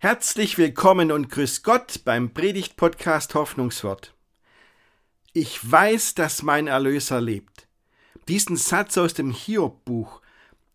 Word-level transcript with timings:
Herzlich 0.00 0.58
willkommen 0.58 1.10
und 1.10 1.28
grüß 1.28 1.64
Gott 1.64 2.02
beim 2.04 2.32
Predigt-Podcast 2.32 3.34
Hoffnungswort. 3.34 4.14
Ich 5.32 5.58
weiß, 5.68 6.14
dass 6.14 6.44
mein 6.44 6.68
Erlöser 6.68 7.20
lebt. 7.20 7.66
Diesen 8.28 8.56
Satz 8.56 8.96
aus 8.96 9.12
dem 9.14 9.32
Hiob-Buch, 9.32 10.22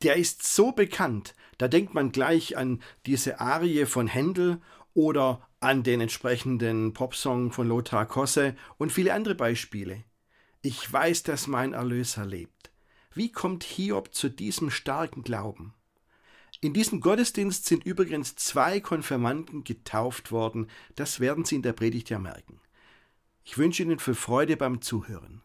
der 0.01 0.17
ist 0.17 0.43
so 0.43 0.73
bekannt, 0.73 1.35
da 1.57 1.69
denkt 1.69 1.93
man 1.93 2.11
gleich 2.11 2.57
an 2.57 2.83
diese 3.05 3.39
Arie 3.39 3.85
von 3.85 4.07
Händel 4.07 4.59
oder 4.93 5.47
an 5.61 5.83
den 5.83 6.01
entsprechenden 6.01 6.93
Popsong 6.93 7.53
von 7.53 7.69
Lothar 7.69 8.05
Kosse 8.05 8.57
und 8.77 8.91
viele 8.91 9.13
andere 9.13 9.35
Beispiele. 9.35 10.03
Ich 10.61 10.91
weiß, 10.91 11.23
dass 11.23 11.47
mein 11.47 11.71
Erlöser 11.71 12.25
lebt. 12.25 12.71
Wie 13.13 13.31
kommt 13.31 13.63
Hiob 13.63 14.13
zu 14.13 14.27
diesem 14.27 14.69
starken 14.69 15.23
Glauben? 15.23 15.73
In 16.63 16.71
diesem 16.71 17.01
Gottesdienst 17.01 17.65
sind 17.65 17.83
übrigens 17.83 18.37
zwei 18.37 18.79
Konfirmanden 18.79 19.65
getauft 19.65 20.31
worden. 20.31 20.69
Das 20.95 21.19
werden 21.19 21.43
Sie 21.43 21.55
in 21.55 21.61
der 21.61 21.73
Predigt 21.73 22.09
ja 22.09 22.19
merken. 22.19 22.61
Ich 23.43 23.57
wünsche 23.57 23.83
Ihnen 23.83 23.99
viel 23.99 24.13
Freude 24.13 24.55
beim 24.55 24.81
Zuhören. 24.81 25.41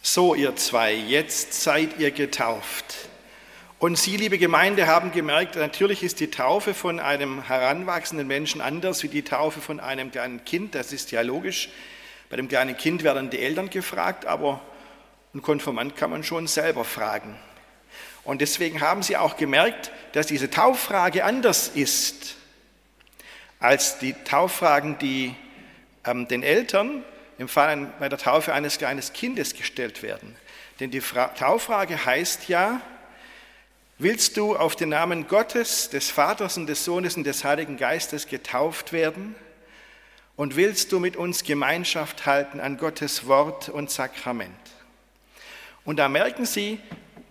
So, 0.00 0.36
ihr 0.36 0.54
zwei, 0.54 0.94
jetzt 0.94 1.54
seid 1.60 1.98
ihr 1.98 2.12
getauft. 2.12 3.08
Und 3.82 3.98
Sie, 3.98 4.16
liebe 4.16 4.38
Gemeinde, 4.38 4.86
haben 4.86 5.10
gemerkt, 5.10 5.56
natürlich 5.56 6.04
ist 6.04 6.20
die 6.20 6.30
Taufe 6.30 6.72
von 6.72 7.00
einem 7.00 7.42
heranwachsenden 7.42 8.28
Menschen 8.28 8.60
anders 8.60 9.02
wie 9.02 9.08
die 9.08 9.24
Taufe 9.24 9.60
von 9.60 9.80
einem 9.80 10.12
kleinen 10.12 10.44
Kind. 10.44 10.76
Das 10.76 10.92
ist 10.92 11.10
ja 11.10 11.22
logisch. 11.22 11.68
Bei 12.30 12.36
dem 12.36 12.46
kleinen 12.46 12.76
Kind 12.76 13.02
werden 13.02 13.28
die 13.30 13.40
Eltern 13.40 13.70
gefragt, 13.70 14.24
aber 14.24 14.60
ein 15.34 15.42
Konfirmand 15.42 15.96
kann 15.96 16.10
man 16.10 16.22
schon 16.22 16.46
selber 16.46 16.84
fragen. 16.84 17.36
Und 18.22 18.40
deswegen 18.40 18.80
haben 18.80 19.02
Sie 19.02 19.16
auch 19.16 19.36
gemerkt, 19.36 19.90
dass 20.12 20.28
diese 20.28 20.48
Tauffrage 20.48 21.24
anders 21.24 21.66
ist 21.66 22.36
als 23.58 23.98
die 23.98 24.12
Tauffragen, 24.12 24.96
die 24.98 25.34
ähm, 26.04 26.28
den 26.28 26.44
Eltern 26.44 27.02
im 27.36 27.48
Fall 27.48 27.92
bei 27.98 28.08
der 28.08 28.18
Taufe 28.20 28.54
eines 28.54 28.78
kleinen 28.78 29.02
Kindes 29.12 29.56
gestellt 29.56 30.04
werden. 30.04 30.36
Denn 30.78 30.92
die 30.92 31.00
Fra 31.00 31.26
Tauffrage 31.34 32.06
heißt 32.06 32.48
ja, 32.48 32.80
Willst 34.02 34.36
du 34.36 34.56
auf 34.56 34.74
den 34.74 34.88
Namen 34.88 35.28
Gottes, 35.28 35.88
des 35.88 36.10
Vaters 36.10 36.56
und 36.56 36.66
des 36.66 36.84
Sohnes 36.84 37.16
und 37.16 37.22
des 37.22 37.44
Heiligen 37.44 37.76
Geistes 37.76 38.26
getauft 38.26 38.92
werden? 38.92 39.36
Und 40.34 40.56
willst 40.56 40.90
du 40.90 40.98
mit 40.98 41.14
uns 41.14 41.44
Gemeinschaft 41.44 42.26
halten 42.26 42.58
an 42.58 42.78
Gottes 42.78 43.28
Wort 43.28 43.68
und 43.68 43.92
Sakrament? 43.92 44.58
Und 45.84 46.00
da 46.00 46.08
merken 46.08 46.46
Sie, 46.46 46.80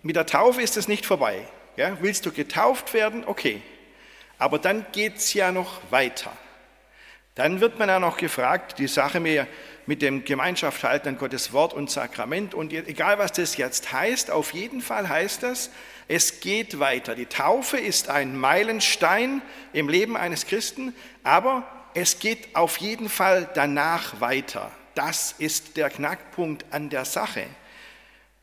mit 0.02 0.16
der 0.16 0.24
Taufe 0.24 0.62
ist 0.62 0.78
es 0.78 0.88
nicht 0.88 1.04
vorbei. 1.04 1.46
Ja, 1.76 1.98
willst 2.00 2.24
du 2.24 2.32
getauft 2.32 2.94
werden? 2.94 3.24
Okay. 3.26 3.60
Aber 4.38 4.58
dann 4.58 4.86
geht 4.92 5.16
es 5.16 5.34
ja 5.34 5.52
noch 5.52 5.82
weiter. 5.90 6.32
Dann 7.34 7.60
wird 7.60 7.78
man 7.78 7.90
ja 7.90 8.00
noch 8.00 8.16
gefragt, 8.16 8.78
die 8.78 8.88
Sache 8.88 9.20
mit 9.20 10.00
dem 10.00 10.24
Gemeinschaft 10.24 10.82
halten 10.84 11.08
an 11.08 11.18
Gottes 11.18 11.52
Wort 11.52 11.74
und 11.74 11.90
Sakrament. 11.90 12.54
Und 12.54 12.72
egal, 12.72 13.18
was 13.18 13.32
das 13.32 13.58
jetzt 13.58 13.92
heißt, 13.92 14.30
auf 14.30 14.54
jeden 14.54 14.80
Fall 14.80 15.10
heißt 15.10 15.42
das, 15.42 15.68
es 16.08 16.40
geht 16.40 16.78
weiter. 16.78 17.14
Die 17.14 17.26
Taufe 17.26 17.78
ist 17.78 18.08
ein 18.08 18.36
Meilenstein 18.36 19.42
im 19.72 19.88
Leben 19.88 20.16
eines 20.16 20.46
Christen, 20.46 20.94
aber 21.22 21.66
es 21.94 22.18
geht 22.18 22.56
auf 22.56 22.78
jeden 22.78 23.08
Fall 23.08 23.48
danach 23.54 24.20
weiter. 24.20 24.70
Das 24.94 25.34
ist 25.38 25.76
der 25.76 25.90
Knackpunkt 25.90 26.66
an 26.70 26.90
der 26.90 27.04
Sache. 27.04 27.46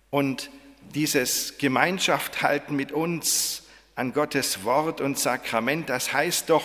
Und 0.09 0.49
dieses 0.95 1.57
Gemeinschaft 1.57 2.41
halten 2.41 2.75
mit 2.75 2.91
uns 2.91 3.63
an 3.95 4.13
Gottes 4.13 4.63
Wort 4.63 5.01
und 5.01 5.19
Sakrament, 5.19 5.89
das 5.89 6.13
heißt 6.13 6.49
doch 6.49 6.63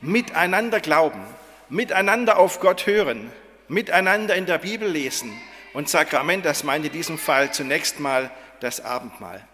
miteinander 0.00 0.80
glauben, 0.80 1.22
miteinander 1.68 2.38
auf 2.38 2.60
Gott 2.60 2.86
hören, 2.86 3.32
miteinander 3.68 4.34
in 4.34 4.46
der 4.46 4.58
Bibel 4.58 4.88
lesen. 4.88 5.32
Und 5.72 5.88
Sakrament, 5.88 6.44
das 6.44 6.64
meint 6.64 6.84
in 6.84 6.92
diesem 6.92 7.18
Fall 7.18 7.52
zunächst 7.52 8.00
mal 8.00 8.30
das 8.60 8.84
Abendmahl. 8.84 9.44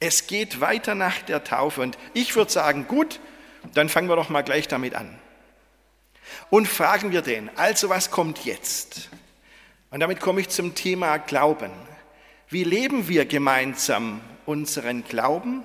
Es 0.00 0.26
geht 0.26 0.60
weiter 0.60 0.94
nach 0.94 1.20
der 1.20 1.44
Taufe 1.44 1.82
und 1.82 1.98
ich 2.14 2.34
würde 2.34 2.50
sagen, 2.50 2.88
gut, 2.88 3.20
dann 3.74 3.90
fangen 3.90 4.08
wir 4.08 4.16
doch 4.16 4.30
mal 4.30 4.42
gleich 4.42 4.66
damit 4.66 4.94
an. 4.94 5.18
Und 6.48 6.66
fragen 6.66 7.12
wir 7.12 7.22
den, 7.22 7.50
also 7.56 7.90
was 7.90 8.10
kommt 8.10 8.44
jetzt? 8.44 9.10
Und 9.90 10.00
damit 10.00 10.20
komme 10.20 10.40
ich 10.40 10.48
zum 10.48 10.74
Thema 10.74 11.18
Glauben. 11.18 11.70
Wie 12.48 12.64
leben 12.64 13.08
wir 13.08 13.26
gemeinsam 13.26 14.20
unseren 14.46 15.04
Glauben? 15.04 15.64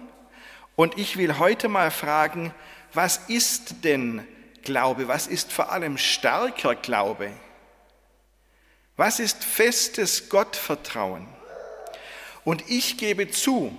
Und 0.75 0.97
ich 0.97 1.17
will 1.17 1.39
heute 1.39 1.69
mal 1.69 1.89
fragen, 1.89 2.53
was 2.93 3.17
ist 3.27 3.83
denn 3.83 4.27
Glaube? 4.63 5.07
Was 5.07 5.27
ist 5.27 5.53
vor 5.53 5.71
allem 5.71 5.97
starker 5.97 6.75
Glaube? 6.75 7.31
Was 8.97 9.19
ist 9.19 9.43
festes 9.43 10.29
Gottvertrauen? 10.29 11.27
Und 12.43 12.69
ich 12.69 12.97
gebe 12.97 13.29
zu, 13.29 13.75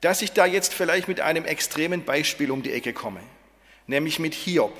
dass 0.00 0.22
ich 0.22 0.32
da 0.32 0.46
jetzt 0.46 0.74
vielleicht 0.74 1.08
mit 1.08 1.20
einem 1.20 1.44
extremen 1.44 2.04
Beispiel 2.04 2.50
um 2.50 2.62
die 2.62 2.72
Ecke 2.72 2.92
komme, 2.92 3.20
nämlich 3.86 4.18
mit 4.18 4.34
Hiob. 4.34 4.76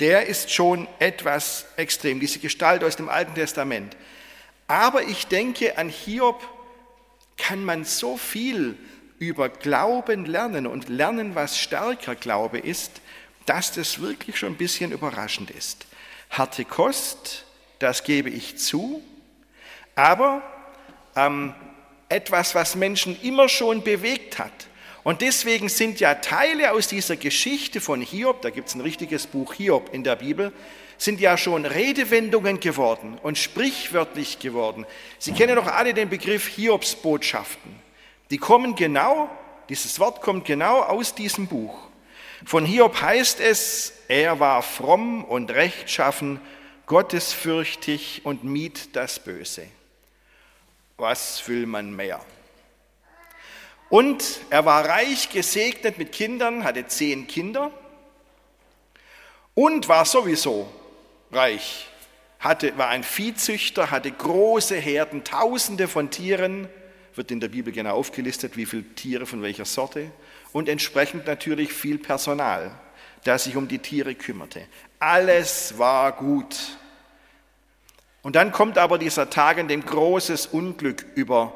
Der 0.00 0.26
ist 0.26 0.52
schon 0.52 0.86
etwas 0.98 1.66
extrem, 1.76 2.20
diese 2.20 2.38
Gestalt 2.38 2.84
aus 2.84 2.96
dem 2.96 3.08
Alten 3.08 3.34
Testament. 3.34 3.96
Aber 4.68 5.02
ich 5.02 5.26
denke, 5.26 5.76
an 5.76 5.88
Hiob 5.88 6.40
kann 7.36 7.64
man 7.64 7.84
so 7.84 8.16
viel 8.16 8.76
über 9.18 9.48
Glauben 9.48 10.24
lernen 10.24 10.66
und 10.66 10.88
lernen, 10.88 11.34
was 11.34 11.58
stärker 11.58 12.14
Glaube 12.14 12.58
ist, 12.58 13.00
dass 13.46 13.72
das 13.72 14.00
wirklich 14.00 14.38
schon 14.38 14.52
ein 14.52 14.58
bisschen 14.58 14.92
überraschend 14.92 15.50
ist. 15.50 15.86
Harte 16.30 16.64
Kost, 16.64 17.44
das 17.78 18.04
gebe 18.04 18.28
ich 18.28 18.58
zu, 18.58 19.02
aber 19.94 20.42
ähm, 21.16 21.54
etwas, 22.08 22.54
was 22.54 22.74
Menschen 22.74 23.20
immer 23.22 23.48
schon 23.48 23.82
bewegt 23.82 24.38
hat. 24.38 24.52
Und 25.04 25.20
deswegen 25.20 25.68
sind 25.68 26.00
ja 26.00 26.14
Teile 26.16 26.72
aus 26.72 26.88
dieser 26.88 27.16
Geschichte 27.16 27.80
von 27.80 28.00
Hiob, 28.00 28.42
da 28.42 28.50
gibt 28.50 28.68
es 28.68 28.74
ein 28.74 28.80
richtiges 28.80 29.26
Buch 29.26 29.54
Hiob 29.54 29.94
in 29.94 30.04
der 30.04 30.16
Bibel, 30.16 30.52
sind 30.98 31.20
ja 31.20 31.36
schon 31.36 31.64
Redewendungen 31.64 32.60
geworden 32.60 33.18
und 33.22 33.38
sprichwörtlich 33.38 34.38
geworden. 34.40 34.84
Sie 35.18 35.32
kennen 35.32 35.56
doch 35.56 35.66
alle 35.66 35.94
den 35.94 36.08
Begriff 36.08 36.48
Hiobsbotschaften. 36.48 37.72
Die 38.30 38.38
kommen 38.38 38.74
genau, 38.74 39.30
dieses 39.68 40.00
Wort 40.00 40.20
kommt 40.20 40.44
genau 40.44 40.80
aus 40.80 41.14
diesem 41.14 41.46
Buch. 41.46 41.78
Von 42.44 42.64
Hiob 42.64 43.00
heißt 43.00 43.40
es, 43.40 43.92
er 44.08 44.40
war 44.40 44.62
fromm 44.62 45.24
und 45.24 45.50
rechtschaffen, 45.50 46.40
gottesfürchtig 46.86 48.22
und 48.24 48.44
mied 48.44 48.94
das 48.96 49.20
Böse 49.20 49.68
was 50.98 51.46
will 51.48 51.66
man 51.66 51.94
mehr? 51.94 52.20
Und 53.88 54.40
er 54.50 54.66
war 54.66 54.86
reich 54.86 55.30
gesegnet 55.30 55.96
mit 55.96 56.12
Kindern, 56.12 56.64
hatte 56.64 56.86
zehn 56.86 57.26
Kinder 57.26 57.70
und 59.54 59.88
war 59.88 60.04
sowieso 60.04 60.70
reich. 61.32 61.88
Hatte, 62.40 62.76
war 62.76 62.88
ein 62.88 63.02
Viehzüchter, 63.02 63.90
hatte 63.90 64.12
große 64.12 64.76
Herden, 64.76 65.24
tausende 65.24 65.88
von 65.88 66.10
Tieren, 66.10 66.68
wird 67.14 67.30
in 67.30 67.40
der 67.40 67.48
Bibel 67.48 67.72
genau 67.72 67.96
aufgelistet, 67.96 68.56
wie 68.56 68.66
viele 68.66 68.84
Tiere 68.94 69.26
von 69.26 69.42
welcher 69.42 69.64
Sorte, 69.64 70.10
und 70.52 70.68
entsprechend 70.68 71.26
natürlich 71.26 71.72
viel 71.72 71.98
Personal, 71.98 72.70
das 73.24 73.44
sich 73.44 73.56
um 73.56 73.66
die 73.66 73.80
Tiere 73.80 74.14
kümmerte. 74.14 74.66
Alles 75.00 75.78
war 75.78 76.12
gut. 76.12 76.78
Und 78.22 78.36
dann 78.36 78.52
kommt 78.52 78.78
aber 78.78 78.98
dieser 78.98 79.30
Tag, 79.30 79.58
an 79.58 79.68
dem 79.68 79.84
großes 79.84 80.46
Unglück 80.46 81.06
über 81.14 81.54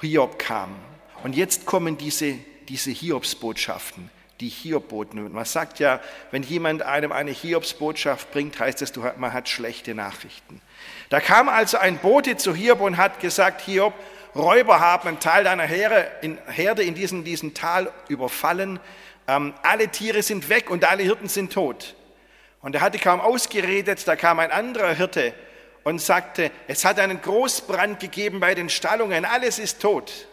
Hiob 0.00 0.38
kam. 0.38 0.74
Und 1.22 1.36
jetzt 1.36 1.66
kommen 1.66 1.98
diese, 1.98 2.38
diese 2.68 2.90
Hiobsbotschaften, 2.90 4.10
die 4.40 4.48
Hiobboten. 4.48 5.30
Man 5.32 5.44
sagt 5.44 5.78
ja, 5.78 6.00
wenn 6.30 6.42
jemand 6.42 6.82
einem 6.82 7.12
eine 7.12 7.30
Hiobsbotschaft 7.30 8.30
bringt, 8.32 8.58
heißt 8.58 8.80
es, 8.80 8.92
man 9.18 9.32
hat 9.32 9.48
schlechte 9.48 9.94
Nachrichten. 9.94 10.62
Da 11.10 11.20
kam 11.20 11.48
also 11.48 11.76
ein 11.76 11.98
Bote 11.98 12.36
zu 12.36 12.54
Hiob 12.54 12.80
und 12.80 12.96
hat 12.96 13.20
gesagt, 13.20 13.60
Hiob, 13.62 13.92
Räuber 14.34 14.80
haben 14.80 15.08
einen 15.08 15.20
Teil 15.20 15.44
deiner 15.44 15.64
Herde 15.64 16.82
in, 16.82 16.94
diesem, 16.94 17.24
diesem 17.24 17.52
Tal 17.52 17.92
überfallen. 18.08 18.80
Ähm, 19.26 19.52
alle 19.62 19.88
Tiere 19.88 20.22
sind 20.22 20.48
weg 20.48 20.70
und 20.70 20.84
alle 20.84 21.02
Hirten 21.02 21.28
sind 21.28 21.52
tot. 21.52 21.94
Und 22.62 22.74
er 22.74 22.80
hatte 22.80 22.98
kaum 22.98 23.20
ausgeredet, 23.20 24.06
da 24.06 24.16
kam 24.16 24.38
ein 24.38 24.50
anderer 24.50 24.94
Hirte 24.94 25.34
und 25.84 26.00
sagte, 26.00 26.50
es 26.68 26.84
hat 26.84 26.98
einen 26.98 27.20
Großbrand 27.20 28.00
gegeben 28.00 28.40
bei 28.40 28.54
den 28.54 28.68
Stallungen, 28.68 29.24
alles 29.24 29.58
ist 29.58 29.80
tot. 29.80 30.28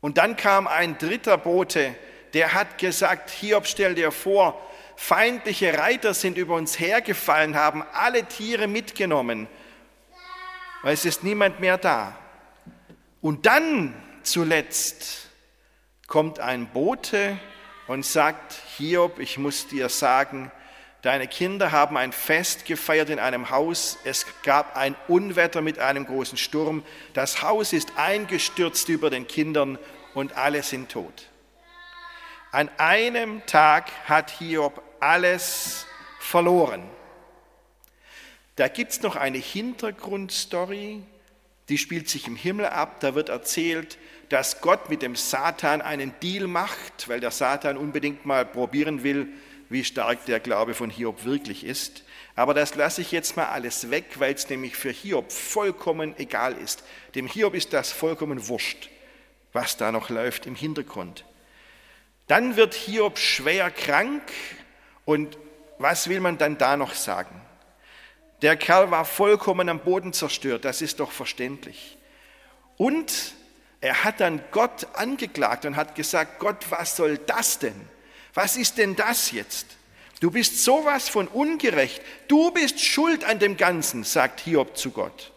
Und 0.00 0.18
dann 0.18 0.36
kam 0.36 0.66
ein 0.66 0.98
dritter 0.98 1.38
Bote, 1.38 1.94
der 2.34 2.54
hat 2.54 2.78
gesagt, 2.78 3.30
Hiob, 3.30 3.66
stell 3.66 3.94
dir 3.94 4.10
vor, 4.10 4.60
Feindliche 4.96 5.76
Reiter 5.78 6.14
sind 6.14 6.36
über 6.36 6.54
uns 6.54 6.78
hergefallen, 6.78 7.56
haben 7.56 7.82
alle 7.92 8.24
Tiere 8.24 8.68
mitgenommen, 8.68 9.48
weil 10.82 10.94
es 10.94 11.04
ist 11.04 11.24
niemand 11.24 11.60
mehr 11.60 11.78
da. 11.78 12.16
Und 13.20 13.46
dann 13.46 13.94
zuletzt 14.22 15.28
kommt 16.06 16.40
ein 16.40 16.68
Bote 16.68 17.38
und 17.86 18.04
sagt, 18.04 18.52
Hiob, 18.76 19.18
ich 19.18 19.38
muss 19.38 19.66
dir 19.66 19.88
sagen, 19.88 20.50
deine 21.02 21.28
Kinder 21.28 21.72
haben 21.72 21.96
ein 21.96 22.12
Fest 22.12 22.64
gefeiert 22.64 23.10
in 23.10 23.18
einem 23.18 23.50
Haus, 23.50 23.98
es 24.04 24.26
gab 24.44 24.76
ein 24.76 24.96
Unwetter 25.08 25.60
mit 25.60 25.78
einem 25.78 26.06
großen 26.06 26.38
Sturm, 26.38 26.84
das 27.12 27.42
Haus 27.42 27.72
ist 27.72 27.92
eingestürzt 27.96 28.88
über 28.88 29.10
den 29.10 29.26
Kindern 29.26 29.78
und 30.14 30.36
alle 30.36 30.62
sind 30.62 30.90
tot. 30.90 31.28
An 32.52 32.68
einem 32.78 33.44
Tag 33.46 33.90
hat 34.04 34.30
Hiob 34.30 34.82
alles 35.00 35.86
verloren. 36.20 36.82
Da 38.56 38.68
gibt 38.68 38.92
es 38.92 39.02
noch 39.02 39.16
eine 39.16 39.38
Hintergrundstory, 39.38 41.02
die 41.68 41.78
spielt 41.78 42.10
sich 42.10 42.26
im 42.26 42.36
Himmel 42.36 42.66
ab. 42.66 43.00
Da 43.00 43.14
wird 43.14 43.30
erzählt, 43.30 43.96
dass 44.28 44.60
Gott 44.60 44.90
mit 44.90 45.00
dem 45.00 45.16
Satan 45.16 45.80
einen 45.80 46.14
Deal 46.22 46.46
macht, 46.46 47.08
weil 47.08 47.20
der 47.20 47.30
Satan 47.30 47.78
unbedingt 47.78 48.26
mal 48.26 48.44
probieren 48.44 49.02
will, 49.02 49.28
wie 49.72 49.84
stark 49.84 50.26
der 50.26 50.40
Glaube 50.40 50.74
von 50.74 50.90
Hiob 50.90 51.24
wirklich 51.24 51.64
ist. 51.64 52.04
Aber 52.34 52.54
das 52.54 52.74
lasse 52.74 53.00
ich 53.00 53.12
jetzt 53.12 53.36
mal 53.36 53.46
alles 53.46 53.90
weg, 53.90 54.04
weil 54.16 54.34
es 54.34 54.48
nämlich 54.48 54.76
für 54.76 54.90
Hiob 54.90 55.32
vollkommen 55.32 56.14
egal 56.18 56.56
ist. 56.56 56.84
Dem 57.14 57.26
Hiob 57.26 57.54
ist 57.54 57.72
das 57.72 57.92
vollkommen 57.92 58.48
wurscht, 58.48 58.88
was 59.52 59.76
da 59.76 59.92
noch 59.92 60.08
läuft 60.08 60.46
im 60.46 60.54
Hintergrund. 60.54 61.24
Dann 62.26 62.56
wird 62.56 62.74
Hiob 62.74 63.18
schwer 63.18 63.70
krank 63.70 64.22
und 65.04 65.36
was 65.78 66.08
will 66.08 66.20
man 66.20 66.38
dann 66.38 66.56
da 66.56 66.76
noch 66.76 66.94
sagen? 66.94 67.40
Der 68.40 68.56
Kerl 68.56 68.90
war 68.90 69.04
vollkommen 69.04 69.68
am 69.68 69.80
Boden 69.80 70.12
zerstört, 70.12 70.64
das 70.64 70.82
ist 70.82 71.00
doch 71.00 71.12
verständlich. 71.12 71.98
Und 72.76 73.34
er 73.80 74.04
hat 74.04 74.20
dann 74.20 74.42
Gott 74.50 74.86
angeklagt 74.94 75.64
und 75.64 75.76
hat 75.76 75.94
gesagt, 75.94 76.38
Gott, 76.38 76.70
was 76.70 76.96
soll 76.96 77.18
das 77.18 77.58
denn? 77.58 77.88
Was 78.34 78.56
ist 78.56 78.78
denn 78.78 78.96
das 78.96 79.30
jetzt? 79.30 79.66
Du 80.20 80.30
bist 80.30 80.62
sowas 80.62 81.08
von 81.08 81.28
ungerecht. 81.28 82.00
Du 82.28 82.50
bist 82.52 82.80
schuld 82.80 83.24
an 83.24 83.38
dem 83.38 83.56
Ganzen, 83.56 84.04
sagt 84.04 84.40
Hiob 84.40 84.76
zu 84.76 84.90
Gott. 84.90 85.32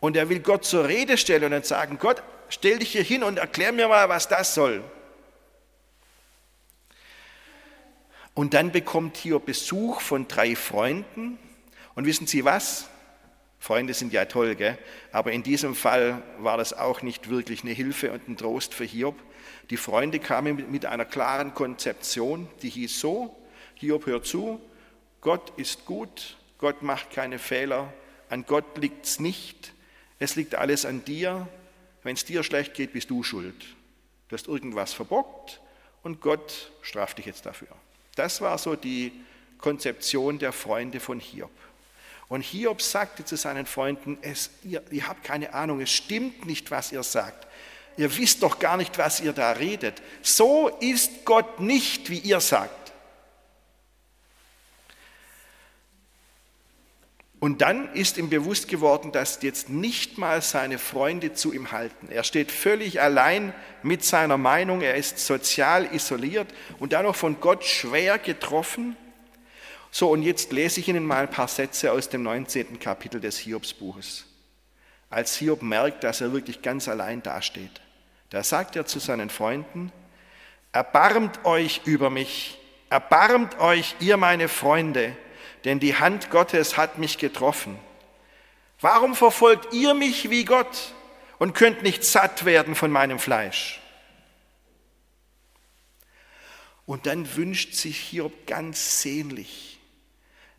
Und 0.00 0.16
er 0.16 0.28
will 0.28 0.40
Gott 0.40 0.64
zur 0.64 0.86
Rede 0.86 1.16
stellen 1.16 1.54
und 1.54 1.64
sagen, 1.64 1.98
Gott, 1.98 2.22
stell 2.50 2.78
dich 2.78 2.92
hier 2.92 3.02
hin 3.02 3.24
und 3.24 3.38
erklär 3.38 3.72
mir 3.72 3.88
mal, 3.88 4.08
was 4.10 4.28
das 4.28 4.54
soll. 4.54 4.84
Und 8.34 8.52
dann 8.52 8.72
bekommt 8.72 9.16
Hiob 9.16 9.46
Besuch 9.46 10.00
von 10.00 10.28
drei 10.28 10.56
Freunden. 10.56 11.38
Und 11.94 12.04
wissen 12.04 12.26
Sie 12.26 12.44
was? 12.44 12.88
Freunde 13.58 13.94
sind 13.94 14.12
ja 14.12 14.26
toll, 14.26 14.56
gell? 14.56 14.76
aber 15.10 15.32
in 15.32 15.42
diesem 15.42 15.74
Fall 15.74 16.22
war 16.38 16.58
das 16.58 16.74
auch 16.74 17.00
nicht 17.00 17.30
wirklich 17.30 17.62
eine 17.62 17.72
Hilfe 17.72 18.12
und 18.12 18.28
ein 18.28 18.36
Trost 18.36 18.74
für 18.74 18.84
Hiob. 18.84 19.16
Die 19.70 19.76
Freunde 19.76 20.18
kamen 20.18 20.70
mit 20.70 20.86
einer 20.86 21.04
klaren 21.04 21.54
Konzeption, 21.54 22.48
die 22.62 22.68
hieß 22.68 23.00
so, 23.00 23.36
Hiob 23.74 24.06
hör 24.06 24.22
zu, 24.22 24.60
Gott 25.20 25.52
ist 25.56 25.86
gut, 25.86 26.36
Gott 26.58 26.82
macht 26.82 27.10
keine 27.10 27.38
Fehler, 27.38 27.92
an 28.28 28.44
Gott 28.46 28.78
liegt 28.78 29.06
es 29.06 29.20
nicht, 29.20 29.72
es 30.18 30.36
liegt 30.36 30.54
alles 30.54 30.84
an 30.84 31.04
dir, 31.04 31.48
wenn 32.02 32.14
es 32.14 32.24
dir 32.24 32.42
schlecht 32.42 32.74
geht, 32.74 32.92
bist 32.92 33.10
du 33.10 33.22
schuld. 33.22 33.64
Du 34.28 34.36
hast 34.36 34.48
irgendwas 34.48 34.92
verbockt 34.92 35.60
und 36.02 36.20
Gott 36.20 36.70
straft 36.82 37.18
dich 37.18 37.26
jetzt 37.26 37.46
dafür. 37.46 37.68
Das 38.16 38.40
war 38.40 38.58
so 38.58 38.76
die 38.76 39.12
Konzeption 39.58 40.38
der 40.38 40.52
Freunde 40.52 41.00
von 41.00 41.18
Hiob. 41.18 41.50
Und 42.28 42.42
Hiob 42.42 42.80
sagte 42.82 43.24
zu 43.24 43.36
seinen 43.36 43.66
Freunden, 43.66 44.18
es, 44.22 44.50
ihr, 44.62 44.82
ihr 44.90 45.08
habt 45.08 45.24
keine 45.24 45.54
Ahnung, 45.54 45.80
es 45.80 45.90
stimmt 45.90 46.46
nicht, 46.46 46.70
was 46.70 46.92
ihr 46.92 47.02
sagt. 47.02 47.46
Ihr 47.96 48.16
wisst 48.16 48.42
doch 48.42 48.58
gar 48.58 48.76
nicht, 48.76 48.98
was 48.98 49.20
ihr 49.20 49.32
da 49.32 49.52
redet. 49.52 50.02
So 50.22 50.68
ist 50.80 51.24
Gott 51.24 51.60
nicht, 51.60 52.10
wie 52.10 52.18
ihr 52.18 52.40
sagt. 52.40 52.84
Und 57.44 57.60
dann 57.60 57.92
ist 57.92 58.16
ihm 58.16 58.30
bewusst 58.30 58.68
geworden, 58.68 59.12
dass 59.12 59.42
jetzt 59.42 59.68
nicht 59.68 60.16
mal 60.16 60.40
seine 60.40 60.78
Freunde 60.78 61.34
zu 61.34 61.52
ihm 61.52 61.72
halten. 61.72 62.08
Er 62.10 62.24
steht 62.24 62.50
völlig 62.50 63.02
allein 63.02 63.52
mit 63.82 64.02
seiner 64.02 64.38
Meinung, 64.38 64.80
er 64.80 64.94
ist 64.94 65.18
sozial 65.18 65.94
isoliert 65.94 66.48
und 66.78 66.94
dann 66.94 67.04
noch 67.04 67.14
von 67.14 67.40
Gott 67.40 67.62
schwer 67.62 68.18
getroffen. 68.18 68.96
So, 69.90 70.10
und 70.10 70.22
jetzt 70.22 70.52
lese 70.52 70.80
ich 70.80 70.88
Ihnen 70.88 71.04
mal 71.04 71.24
ein 71.24 71.30
paar 71.30 71.48
Sätze 71.48 71.92
aus 71.92 72.08
dem 72.08 72.22
19. 72.22 72.80
Kapitel 72.80 73.20
des 73.20 73.36
Hiobsbuches. 73.36 74.24
Als 75.14 75.36
Hiob 75.36 75.62
merkt, 75.62 76.02
dass 76.02 76.20
er 76.20 76.32
wirklich 76.32 76.60
ganz 76.60 76.88
allein 76.88 77.22
dasteht, 77.22 77.80
da 78.30 78.42
sagt 78.42 78.74
er 78.74 78.84
zu 78.84 78.98
seinen 78.98 79.30
Freunden, 79.30 79.92
Erbarmt 80.72 81.44
euch 81.44 81.82
über 81.84 82.10
mich, 82.10 82.58
erbarmt 82.90 83.60
euch, 83.60 83.94
ihr 84.00 84.16
meine 84.16 84.48
Freunde, 84.48 85.16
denn 85.64 85.78
die 85.78 85.94
Hand 85.94 86.30
Gottes 86.30 86.76
hat 86.76 86.98
mich 86.98 87.16
getroffen. 87.18 87.78
Warum 88.80 89.14
verfolgt 89.14 89.72
ihr 89.72 89.94
mich 89.94 90.30
wie 90.30 90.44
Gott 90.44 90.92
und 91.38 91.54
könnt 91.54 91.84
nicht 91.84 92.02
satt 92.02 92.44
werden 92.44 92.74
von 92.74 92.90
meinem 92.90 93.20
Fleisch? 93.20 93.80
Und 96.86 97.06
dann 97.06 97.36
wünscht 97.36 97.74
sich 97.74 98.00
Hiob 98.00 98.48
ganz 98.48 99.00
sehnlich, 99.00 99.73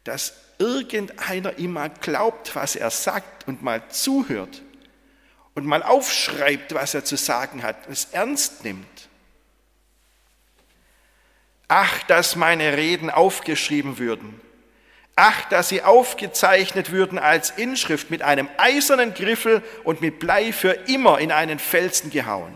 dass 0.06 0.34
irgendeiner 0.58 1.58
ihm 1.58 1.74
mal 1.74 1.90
glaubt, 1.90 2.56
was 2.56 2.78
er 2.78 2.90
sagt 2.90 3.48
und 3.48 3.62
mal 3.62 3.90
zuhört 3.90 4.62
und 5.54 5.66
mal 5.66 5.84
aufschreibt, 5.84 6.74
was 6.74 6.94
er 6.94 7.04
zu 7.04 7.18
sagen 7.18 7.62
hat, 7.62 7.90
es 7.90 8.06
ernst 8.14 8.64
nimmt. 8.64 9.10
Ach, 11.68 12.02
dass 12.04 12.38
meine 12.38 12.78
Reden 12.78 13.10
aufgeschrieben 13.10 13.98
würden 13.98 14.40
Ach, 15.16 15.48
dass 15.48 15.70
sie 15.70 15.82
aufgezeichnet 15.82 16.92
würden 16.92 17.18
als 17.18 17.52
Inschrift 17.52 18.12
mit 18.12 18.22
einem 18.22 18.50
eisernen 18.58 19.14
Griffel 19.14 19.64
und 19.86 20.02
mit 20.02 20.20
Blei 20.20 20.52
für 20.52 20.72
immer 20.72 21.20
in 21.20 21.32
einen 21.32 21.58
Felsen 21.58 22.12
gehauen. 22.12 22.54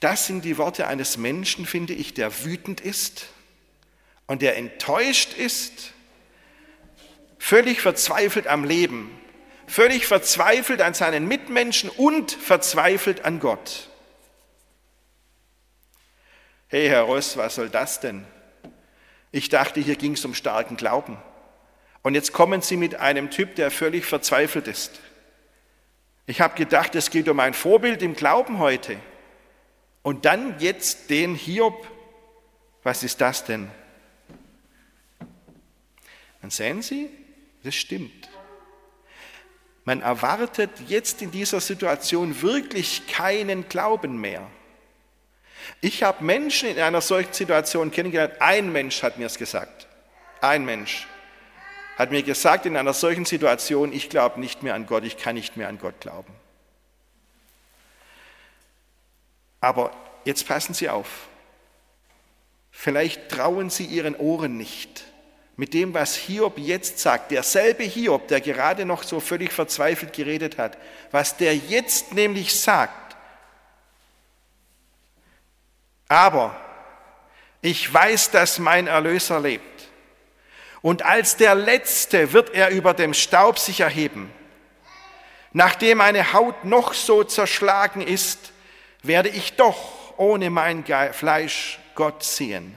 Das 0.00 0.26
sind 0.26 0.44
die 0.44 0.58
Worte 0.58 0.88
eines 0.88 1.16
Menschen, 1.16 1.66
finde 1.66 1.92
ich, 1.92 2.14
der 2.14 2.44
wütend 2.44 2.80
ist 2.80 3.28
und 4.26 4.42
der 4.42 4.56
enttäuscht 4.56 5.34
ist, 5.34 5.92
völlig 7.38 7.80
verzweifelt 7.80 8.46
am 8.46 8.64
Leben, 8.64 9.16
völlig 9.66 10.06
verzweifelt 10.06 10.82
an 10.82 10.94
seinen 10.94 11.28
Mitmenschen 11.28 11.90
und 11.90 12.32
verzweifelt 12.32 13.24
an 13.24 13.40
Gott. 13.40 13.88
Hey, 16.68 16.88
Herr 16.88 17.02
Ross, 17.02 17.36
was 17.36 17.54
soll 17.54 17.68
das 17.68 18.00
denn? 18.00 18.26
Ich 19.30 19.48
dachte, 19.48 19.80
hier 19.80 19.96
ging 19.96 20.12
es 20.12 20.24
um 20.24 20.34
starken 20.34 20.76
Glauben. 20.76 21.18
Und 22.02 22.14
jetzt 22.14 22.32
kommen 22.32 22.62
Sie 22.62 22.76
mit 22.76 22.96
einem 22.96 23.30
Typ, 23.30 23.54
der 23.56 23.70
völlig 23.70 24.04
verzweifelt 24.04 24.68
ist. 24.68 25.00
Ich 26.26 26.40
habe 26.40 26.56
gedacht, 26.56 26.94
es 26.94 27.10
geht 27.10 27.28
um 27.28 27.38
ein 27.38 27.54
Vorbild 27.54 28.02
im 28.02 28.14
Glauben 28.14 28.58
heute. 28.58 28.96
Und 30.02 30.24
dann 30.24 30.58
jetzt 30.58 31.10
den 31.10 31.34
Hiob. 31.34 31.86
Was 32.82 33.02
ist 33.04 33.20
das 33.20 33.44
denn? 33.44 33.70
Dann 36.40 36.50
sehen 36.50 36.82
Sie, 36.82 37.10
das 37.62 37.74
stimmt. 37.74 38.28
Man 39.84 40.02
erwartet 40.02 40.70
jetzt 40.88 41.22
in 41.22 41.30
dieser 41.30 41.60
Situation 41.60 42.42
wirklich 42.42 43.06
keinen 43.06 43.68
Glauben 43.68 44.20
mehr. 44.20 44.50
Ich 45.80 46.02
habe 46.02 46.24
Menschen 46.24 46.68
in 46.68 46.80
einer 46.80 47.00
solchen 47.00 47.32
Situation 47.32 47.90
kennengelernt. 47.90 48.34
Ein 48.40 48.72
Mensch 48.72 49.02
hat 49.02 49.18
mir 49.18 49.26
es 49.26 49.38
gesagt. 49.38 49.86
Ein 50.40 50.64
Mensch 50.64 51.06
hat 51.96 52.10
mir 52.10 52.22
gesagt 52.22 52.66
in 52.66 52.76
einer 52.76 52.92
solchen 52.92 53.24
Situation, 53.24 53.92
ich 53.92 54.10
glaube 54.10 54.40
nicht 54.40 54.62
mehr 54.62 54.74
an 54.74 54.86
Gott, 54.86 55.04
ich 55.04 55.16
kann 55.16 55.34
nicht 55.34 55.56
mehr 55.56 55.68
an 55.68 55.78
Gott 55.78 56.00
glauben. 56.00 56.32
Aber 59.60 59.92
jetzt 60.24 60.46
passen 60.46 60.74
Sie 60.74 60.88
auf. 60.88 61.28
Vielleicht 62.70 63.30
trauen 63.30 63.70
Sie 63.70 63.84
Ihren 63.84 64.14
Ohren 64.14 64.56
nicht 64.56 65.04
mit 65.56 65.72
dem, 65.72 65.94
was 65.94 66.14
Hiob 66.14 66.58
jetzt 66.58 66.98
sagt. 66.98 67.30
Derselbe 67.30 67.84
Hiob, 67.84 68.28
der 68.28 68.40
gerade 68.40 68.84
noch 68.84 69.02
so 69.02 69.20
völlig 69.20 69.52
verzweifelt 69.52 70.12
geredet 70.12 70.58
hat, 70.58 70.76
was 71.10 71.36
der 71.36 71.56
jetzt 71.56 72.12
nämlich 72.12 72.60
sagt, 72.60 73.06
aber 76.08 76.54
ich 77.62 77.92
weiß, 77.92 78.30
dass 78.30 78.58
mein 78.58 78.86
Erlöser 78.86 79.40
lebt. 79.40 79.88
Und 80.82 81.02
als 81.02 81.36
der 81.36 81.54
Letzte 81.54 82.32
wird 82.32 82.50
er 82.50 82.70
über 82.70 82.94
dem 82.94 83.12
Staub 83.12 83.58
sich 83.58 83.80
erheben. 83.80 84.32
Nachdem 85.52 85.98
meine 85.98 86.32
Haut 86.32 86.64
noch 86.64 86.94
so 86.94 87.24
zerschlagen 87.24 88.02
ist, 88.02 88.52
werde 89.02 89.30
ich 89.30 89.54
doch 89.54 90.16
ohne 90.16 90.50
mein 90.50 90.84
Fleisch 91.12 91.80
Gott 91.94 92.22
sehen. 92.22 92.76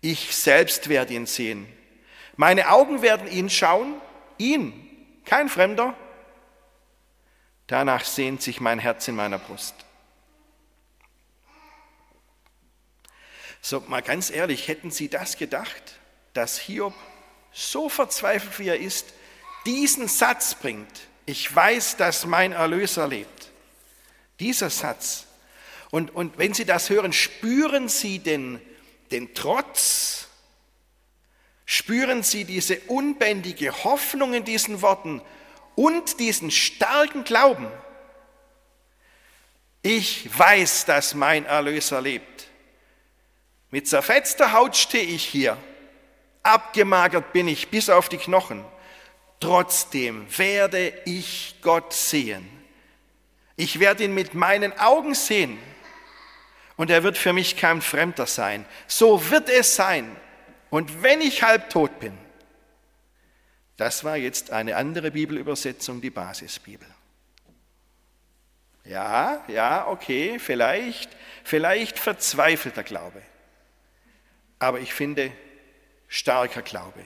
Ich 0.00 0.34
selbst 0.34 0.88
werde 0.88 1.12
ihn 1.14 1.26
sehen. 1.26 1.66
Meine 2.38 2.70
Augen 2.70 3.02
werden 3.02 3.28
ihn 3.28 3.50
schauen, 3.50 4.00
ihn, 4.36 4.72
kein 5.24 5.48
Fremder. 5.48 5.96
Danach 7.66 8.04
sehnt 8.04 8.42
sich 8.42 8.60
mein 8.60 8.78
Herz 8.78 9.08
in 9.08 9.16
meiner 9.16 9.38
Brust. 9.38 9.74
So, 13.60 13.80
mal 13.88 14.02
ganz 14.02 14.30
ehrlich, 14.30 14.68
hätten 14.68 14.92
Sie 14.92 15.08
das 15.08 15.36
gedacht, 15.36 15.98
dass 16.32 16.60
Hiob 16.60 16.94
so 17.50 17.88
verzweifelt 17.88 18.56
wie 18.60 18.68
er 18.68 18.78
ist, 18.78 19.12
diesen 19.66 20.06
Satz 20.06 20.54
bringt, 20.54 21.08
ich 21.26 21.52
weiß, 21.52 21.96
dass 21.96 22.24
mein 22.24 22.52
Erlöser 22.52 23.08
lebt. 23.08 23.50
Dieser 24.38 24.70
Satz. 24.70 25.26
Und, 25.90 26.14
und 26.14 26.38
wenn 26.38 26.54
Sie 26.54 26.64
das 26.64 26.88
hören, 26.88 27.12
spüren 27.12 27.88
Sie 27.88 28.20
den, 28.20 28.60
den 29.10 29.34
Trotz, 29.34 30.27
spüren 31.70 32.22
Sie 32.22 32.46
diese 32.46 32.80
unbändige 32.86 33.84
Hoffnung 33.84 34.32
in 34.32 34.42
diesen 34.42 34.80
Worten 34.80 35.20
und 35.76 36.18
diesen 36.18 36.50
starken 36.50 37.24
Glauben. 37.24 37.70
Ich 39.82 40.30
weiß, 40.36 40.86
dass 40.86 41.12
mein 41.12 41.44
Erlöser 41.44 42.00
lebt. 42.00 42.46
Mit 43.70 43.86
zerfetzter 43.86 44.54
Haut 44.54 44.78
stehe 44.78 45.04
ich 45.04 45.26
hier, 45.26 45.58
abgemagert 46.42 47.34
bin 47.34 47.46
ich 47.46 47.68
bis 47.68 47.90
auf 47.90 48.08
die 48.08 48.16
Knochen. 48.16 48.64
Trotzdem 49.38 50.26
werde 50.38 50.94
ich 51.04 51.56
Gott 51.60 51.92
sehen. 51.92 52.48
Ich 53.56 53.78
werde 53.78 54.04
ihn 54.04 54.14
mit 54.14 54.32
meinen 54.32 54.72
Augen 54.78 55.14
sehen 55.14 55.58
und 56.78 56.88
er 56.88 57.02
wird 57.02 57.18
für 57.18 57.34
mich 57.34 57.58
kein 57.58 57.82
Fremder 57.82 58.26
sein. 58.26 58.64
So 58.86 59.28
wird 59.28 59.50
es 59.50 59.76
sein. 59.76 60.16
Und 60.70 61.02
wenn 61.02 61.20
ich 61.20 61.42
halbtot 61.42 61.98
bin, 62.00 62.16
das 63.76 64.04
war 64.04 64.16
jetzt 64.16 64.50
eine 64.50 64.76
andere 64.76 65.10
Bibelübersetzung, 65.10 66.00
die 66.00 66.10
Basisbibel. 66.10 66.88
Ja, 68.84 69.44
ja, 69.48 69.86
okay, 69.86 70.38
vielleicht, 70.38 71.10
vielleicht 71.44 71.98
verzweifelter 71.98 72.82
Glaube 72.82 73.22
aber 74.58 74.80
ich 74.80 74.92
finde 74.92 75.32
starker 76.08 76.62
Glaube. 76.62 77.04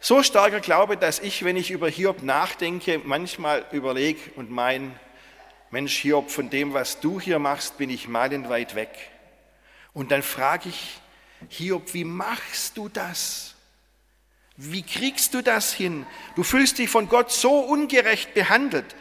So 0.00 0.22
starker 0.22 0.60
Glaube, 0.60 0.96
dass 0.96 1.18
ich, 1.18 1.44
wenn 1.44 1.56
ich 1.56 1.70
über 1.70 1.88
Hiob 1.88 2.22
nachdenke, 2.22 3.00
manchmal 3.04 3.64
überlege 3.72 4.20
und 4.36 4.50
mein, 4.50 4.98
Mensch 5.70 5.96
Hiob, 5.96 6.30
von 6.30 6.50
dem, 6.50 6.72
was 6.72 7.00
du 7.00 7.20
hier 7.20 7.38
machst, 7.38 7.78
bin 7.78 7.90
ich 7.90 8.06
meilenweit 8.06 8.74
weg. 8.74 8.90
Und 9.92 10.10
dann 10.10 10.22
frage 10.22 10.68
ich 10.68 11.00
Hiob, 11.50 11.94
wie 11.94 12.04
machst 12.04 12.76
du 12.76 12.88
das? 12.88 13.54
Wie 14.56 14.82
kriegst 14.82 15.34
du 15.34 15.42
das 15.42 15.72
hin? 15.72 16.06
Du 16.36 16.42
fühlst 16.44 16.78
dich 16.78 16.88
von 16.88 17.08
Gott 17.08 17.32
so 17.32 17.60
ungerecht 17.60 18.34
behandelt. 18.34 18.94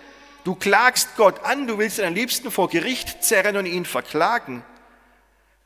Du 0.44 0.56
klagst 0.56 1.16
Gott 1.16 1.44
an, 1.46 1.68
du 1.68 1.78
willst 1.78 2.00
am 2.00 2.14
liebsten 2.14 2.52
vor 2.52 2.70
Gericht 2.70 3.24
zerren 3.24 3.58
und 3.58 3.66
ihn 3.66 3.86
verklagen 3.86 4.64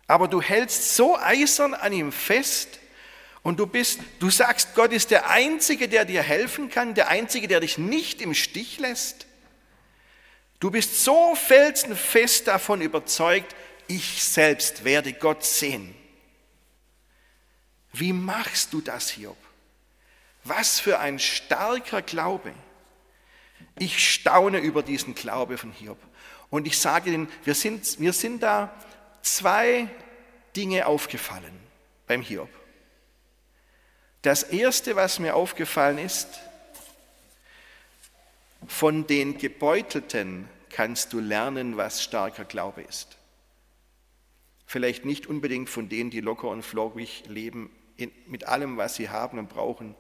aber 0.08 0.28
du 0.28 0.42
hältst 0.42 0.96
so 0.96 1.18
eisern 1.18 1.74
an 1.74 1.92
ihm 1.92 2.12
fest 2.12 2.80
und 3.44 3.60
du 3.60 3.68
bist, 3.68 4.00
du 4.20 4.30
sagst, 4.30 4.74
Gott 4.74 4.94
ist 4.94 5.12
der 5.12 5.30
Einzige, 5.30 5.90
der 5.90 6.06
dir 6.06 6.24
helfen 6.24 6.70
kann, 6.70 6.94
der 6.94 7.10
Einzige, 7.10 7.48
der 7.48 7.60
dich 7.60 7.78
nicht 7.78 8.22
im 8.22 8.34
Stich 8.34 8.80
lässt. 8.80 9.28
Du 10.60 10.72
bist 10.72 11.04
so 11.04 11.36
felsenfest 11.36 12.48
davon 12.48 12.82
überzeugt, 12.82 13.56
ich 13.88 14.24
selbst 14.24 14.84
werde 14.86 15.14
Gott 15.14 15.44
sehen. 15.44 15.94
Wie 18.00 18.14
machst 18.14 18.74
du 18.74 18.82
das, 18.82 19.10
Hiob? 19.10 19.38
Was 20.44 20.80
für 20.80 21.00
ein 21.00 21.20
starker 21.20 22.02
Glaube. 22.02 22.54
Ich 23.80 24.14
staune 24.14 24.60
über 24.60 24.84
diesen 24.84 25.16
Glaube 25.16 25.58
von 25.58 25.72
Hiob. 25.72 25.98
Und 26.50 26.68
ich 26.68 26.78
sage 26.78 27.12
Ihnen, 27.12 27.28
wir 27.44 27.56
sind, 27.56 28.00
wir 28.00 28.14
sind 28.14 28.44
da 28.44 28.74
zwei 29.22 29.90
Dinge 30.56 30.86
aufgefallen 30.86 31.60
beim 32.06 32.22
Hiob. 32.22 32.50
Das 34.22 34.44
Erste, 34.44 34.96
was 34.96 35.20
mir 35.20 35.36
aufgefallen 35.36 35.98
ist, 35.98 36.28
von 38.68 39.08
den 39.08 39.38
Gebeutelten 39.38 40.50
kannst 40.70 41.14
du 41.14 41.20
lernen, 41.20 41.78
was 41.78 42.04
starker 42.04 42.46
Glaube 42.46 42.82
ist. 42.82 43.18
Vielleicht 44.66 45.06
nicht 45.06 45.28
unbedingt 45.28 45.70
von 45.70 45.90
denen, 45.90 46.10
die 46.10 46.20
locker 46.20 46.50
und 46.50 46.64
flockig 46.64 47.24
leben, 47.28 47.70
mit 48.28 48.48
allem, 48.48 48.78
was 48.78 48.96
sie 48.96 49.10
haben 49.10 49.40
und 49.40 49.50
brauchen, 49.50 49.96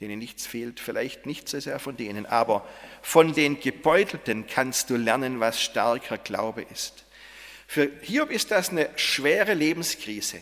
denen 0.00 0.18
nichts 0.18 0.46
fehlt, 0.46 0.80
vielleicht 0.80 1.26
nicht 1.26 1.48
so 1.48 1.58
sehr 1.58 1.78
von 1.78 1.96
denen, 1.96 2.26
aber 2.26 2.66
von 3.02 3.32
den 3.34 3.60
Gebeutelten 3.60 4.46
kannst 4.46 4.90
du 4.90 4.96
lernen, 4.96 5.40
was 5.40 5.60
starker 5.60 6.18
Glaube 6.18 6.62
ist. 6.62 7.04
Für 7.66 7.90
Hiob 8.02 8.30
ist 8.30 8.50
das 8.50 8.70
eine 8.70 8.88
schwere 8.96 9.54
Lebenskrise. 9.54 10.40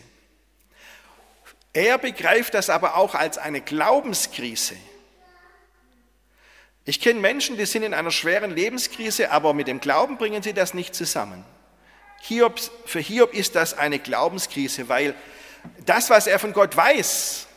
Er 1.73 1.97
begreift 1.97 2.53
das 2.53 2.69
aber 2.69 2.95
auch 2.95 3.15
als 3.15 3.37
eine 3.37 3.61
Glaubenskrise. 3.61 4.75
Ich 6.85 7.01
kenne 7.01 7.19
Menschen, 7.19 7.57
die 7.57 7.65
sind 7.65 7.83
in 7.83 7.93
einer 7.93 8.11
schweren 8.11 8.51
Lebenskrise, 8.51 9.31
aber 9.31 9.53
mit 9.53 9.67
dem 9.67 9.81
Glauben 9.81 10.17
bringen 10.17 10.41
sie 10.41 10.53
das 10.53 10.73
nicht 10.73 10.95
zusammen. 10.95 11.43
Hiob, 12.21 12.59
für 12.85 12.99
Hiob 12.99 13.33
ist 13.33 13.55
das 13.55 13.73
eine 13.73 13.99
Glaubenskrise, 13.99 14.87
weil 14.87 15.13
das, 15.85 16.09
was 16.09 16.27
er 16.27 16.39
von 16.39 16.53
Gott 16.53 16.75
weiß, 16.75 17.47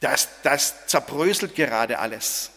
das, 0.00 0.28
das 0.42 0.86
zerbröselt 0.86 1.54
gerade 1.54 1.98
alles. 1.98 2.50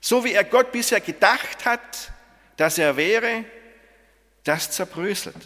So 0.00 0.24
wie 0.24 0.32
er 0.32 0.44
Gott 0.44 0.72
bisher 0.72 1.00
gedacht 1.00 1.64
hat, 1.64 2.12
dass 2.56 2.78
er 2.78 2.96
wäre, 2.96 3.44
das 4.44 4.70
zerbröselt. 4.70 5.36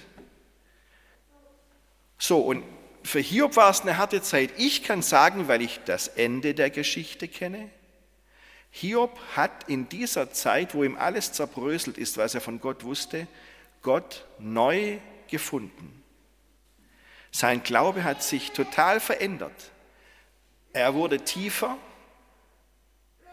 So, 2.18 2.40
und 2.40 2.64
für 3.04 3.20
Hiob 3.20 3.56
war 3.56 3.70
es 3.70 3.82
eine 3.82 3.96
harte 3.96 4.20
Zeit. 4.20 4.50
Ich 4.56 4.82
kann 4.82 5.02
sagen, 5.02 5.46
weil 5.46 5.62
ich 5.62 5.80
das 5.84 6.08
Ende 6.08 6.54
der 6.54 6.70
Geschichte 6.70 7.28
kenne, 7.28 7.70
Hiob 8.70 9.18
hat 9.34 9.68
in 9.68 9.88
dieser 9.88 10.32
Zeit, 10.32 10.74
wo 10.74 10.84
ihm 10.84 10.96
alles 10.96 11.32
zerbröselt 11.32 11.96
ist, 11.96 12.18
was 12.18 12.34
er 12.34 12.40
von 12.40 12.60
Gott 12.60 12.84
wusste, 12.84 13.26
Gott 13.82 14.26
neu 14.38 14.98
gefunden. 15.28 15.97
Sein 17.30 17.62
Glaube 17.62 18.04
hat 18.04 18.22
sich 18.22 18.52
total 18.52 19.00
verändert. 19.00 19.70
Er 20.72 20.94
wurde 20.94 21.24
tiefer, 21.24 21.76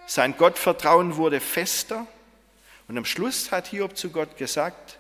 sein 0.08 0.38
Gottvertrauen 0.38 1.16
wurde 1.16 1.40
fester 1.40 2.08
und 2.88 2.98
am 2.98 3.06
Schluss 3.06 3.52
hat 3.52 3.68
Hiob 3.68 3.98
zu 3.98 4.12
Gott 4.12 4.38
gesagt, 4.38 5.00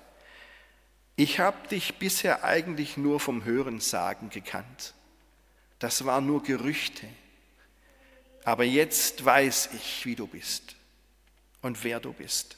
ich 1.15 1.39
habe 1.39 1.67
dich 1.69 1.95
bisher 1.95 2.43
eigentlich 2.43 2.97
nur 2.97 3.19
vom 3.19 3.45
Hörensagen 3.45 4.29
gekannt. 4.29 4.93
Das 5.79 6.05
waren 6.05 6.25
nur 6.25 6.43
Gerüchte. 6.43 7.07
Aber 8.43 8.63
jetzt 8.63 9.23
weiß 9.23 9.69
ich, 9.73 10.05
wie 10.05 10.15
du 10.15 10.27
bist 10.27 10.75
und 11.61 11.83
wer 11.83 11.99
du 11.99 12.13
bist. 12.13 12.57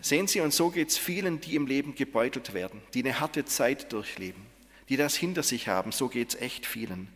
Sehen 0.00 0.26
Sie, 0.26 0.40
und 0.40 0.52
so 0.52 0.70
geht 0.70 0.90
es 0.90 0.98
vielen, 0.98 1.40
die 1.40 1.56
im 1.56 1.66
Leben 1.66 1.94
gebeutelt 1.94 2.54
werden, 2.54 2.80
die 2.94 3.02
eine 3.02 3.20
harte 3.20 3.44
Zeit 3.44 3.92
durchleben, 3.92 4.46
die 4.88 4.96
das 4.96 5.16
hinter 5.16 5.42
sich 5.42 5.68
haben. 5.68 5.92
So 5.92 6.08
geht 6.08 6.34
es 6.34 6.40
echt 6.40 6.66
vielen. 6.66 7.08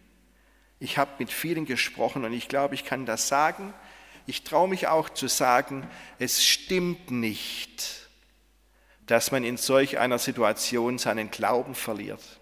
Ich 0.78 0.98
habe 0.98 1.12
mit 1.18 1.32
vielen 1.32 1.64
gesprochen 1.64 2.24
und 2.24 2.32
ich 2.32 2.48
glaube, 2.48 2.74
ich 2.74 2.84
kann 2.84 3.06
das 3.06 3.28
sagen. 3.28 3.72
Ich 4.26 4.42
traue 4.42 4.68
mich 4.68 4.88
auch 4.88 5.08
zu 5.08 5.28
sagen, 5.28 5.88
es 6.18 6.44
stimmt 6.44 7.10
nicht 7.10 8.02
dass 9.06 9.32
man 9.32 9.44
in 9.44 9.56
solch 9.56 9.98
einer 9.98 10.18
Situation 10.18 10.98
seinen 10.98 11.30
Glauben 11.30 11.74
verliert. 11.74 12.40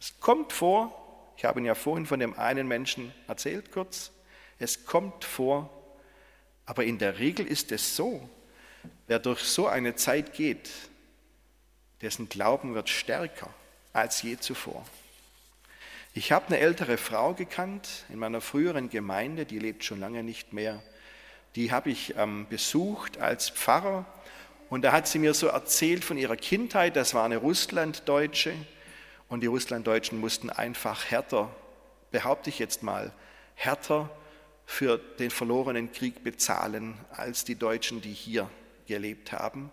Es 0.00 0.18
kommt 0.18 0.52
vor, 0.52 1.32
ich 1.36 1.44
habe 1.44 1.60
Ihnen 1.60 1.66
ja 1.66 1.74
vorhin 1.74 2.06
von 2.06 2.20
dem 2.20 2.38
einen 2.38 2.66
Menschen 2.66 3.12
erzählt 3.28 3.70
kurz, 3.70 4.10
es 4.58 4.86
kommt 4.86 5.24
vor, 5.24 5.70
aber 6.66 6.84
in 6.84 6.98
der 6.98 7.18
Regel 7.18 7.46
ist 7.46 7.70
es 7.72 7.96
so, 7.96 8.28
wer 9.06 9.18
durch 9.18 9.40
so 9.40 9.66
eine 9.66 9.94
Zeit 9.94 10.32
geht, 10.32 10.70
dessen 12.00 12.28
Glauben 12.28 12.74
wird 12.74 12.88
stärker 12.88 13.50
als 13.92 14.22
je 14.22 14.36
zuvor. 14.38 14.84
Ich 16.12 16.32
habe 16.32 16.46
eine 16.46 16.58
ältere 16.58 16.96
Frau 16.96 17.34
gekannt 17.34 18.04
in 18.08 18.18
meiner 18.18 18.40
früheren 18.40 18.88
Gemeinde, 18.88 19.46
die 19.46 19.58
lebt 19.58 19.84
schon 19.84 20.00
lange 20.00 20.22
nicht 20.22 20.52
mehr. 20.52 20.82
Die 21.56 21.72
habe 21.72 21.90
ich 21.90 22.16
ähm, 22.16 22.46
besucht 22.48 23.18
als 23.18 23.50
Pfarrer 23.50 24.04
und 24.70 24.82
da 24.82 24.92
hat 24.92 25.08
sie 25.08 25.18
mir 25.18 25.34
so 25.34 25.48
erzählt 25.48 26.04
von 26.04 26.18
ihrer 26.18 26.36
Kindheit, 26.36 26.96
das 26.96 27.14
war 27.14 27.24
eine 27.24 27.36
Russlanddeutsche 27.36 28.54
und 29.28 29.40
die 29.40 29.46
Russlanddeutschen 29.46 30.20
mussten 30.20 30.50
einfach 30.50 31.10
härter, 31.10 31.54
behaupte 32.10 32.50
ich 32.50 32.58
jetzt 32.58 32.82
mal, 32.82 33.12
härter 33.54 34.08
für 34.66 34.98
den 35.18 35.30
verlorenen 35.30 35.92
Krieg 35.92 36.24
bezahlen 36.24 36.94
als 37.10 37.44
die 37.44 37.56
Deutschen, 37.56 38.00
die 38.00 38.12
hier 38.12 38.48
gelebt 38.86 39.32
haben. 39.32 39.70